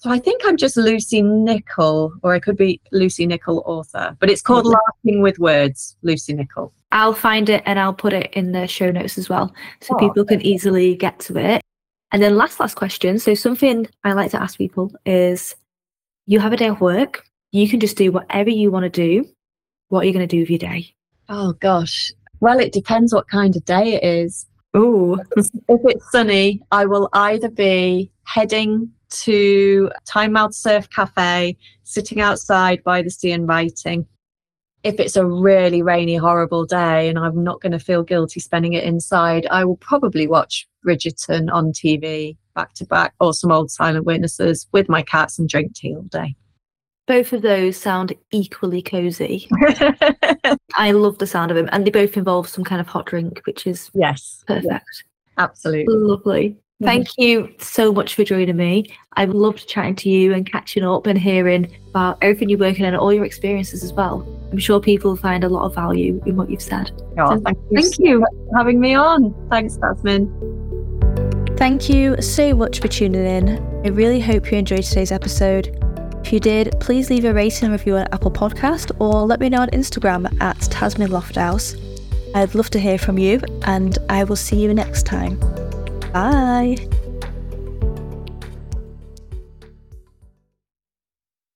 [0.01, 4.31] So I think I'm just Lucy Nichol, or I could be Lucy Nichol author, but
[4.31, 6.73] it's called Laughing with Words, Lucy Nichol.
[6.91, 9.99] I'll find it and I'll put it in the show notes as well, so oh,
[9.99, 11.61] people can easily get to it.
[12.13, 13.19] And then last, last question.
[13.19, 15.55] So something I like to ask people is
[16.25, 19.29] you have a day of work, you can just do whatever you want to do.
[19.89, 20.95] What are you going to do with your day?
[21.29, 22.11] Oh gosh.
[22.41, 24.47] Well, it depends what kind of day it is.
[24.73, 32.83] Oh, if it's sunny, I will either be heading to Tynemouth Surf Cafe, sitting outside
[32.85, 34.07] by the sea and writing,
[34.83, 38.73] if it's a really rainy, horrible day and I'm not going to feel guilty spending
[38.73, 43.71] it inside, I will probably watch Bridgerton on TV back to back or some old
[43.71, 46.35] silent witnesses with my cats and drink tea all day.
[47.11, 49.49] Both of those sound equally cozy.
[50.77, 53.43] I love the sound of them, and they both involve some kind of hot drink,
[53.47, 55.03] which is yes, perfect.
[55.37, 56.57] Absolutely lovely.
[56.81, 58.95] Thank you so much for joining me.
[59.15, 62.93] I've loved chatting to you and catching up and hearing about everything you're working on
[62.95, 64.25] and all your experiences as well.
[64.53, 66.93] I'm sure people find a lot of value in what you've said.
[67.19, 69.35] Oh, so thank, you, thank you for having me on.
[69.51, 70.29] Thanks, Tasmin.
[71.59, 73.59] Thank you so much for tuning in.
[73.85, 75.77] I really hope you enjoyed today's episode.
[76.31, 79.49] If you did, please leave a rating and review on Apple Podcast or let me
[79.49, 81.75] know on Instagram at Tasmin Lofthouse.
[82.37, 85.41] I'd love to hear from you, and I will see you next time.
[86.13, 86.77] Bye.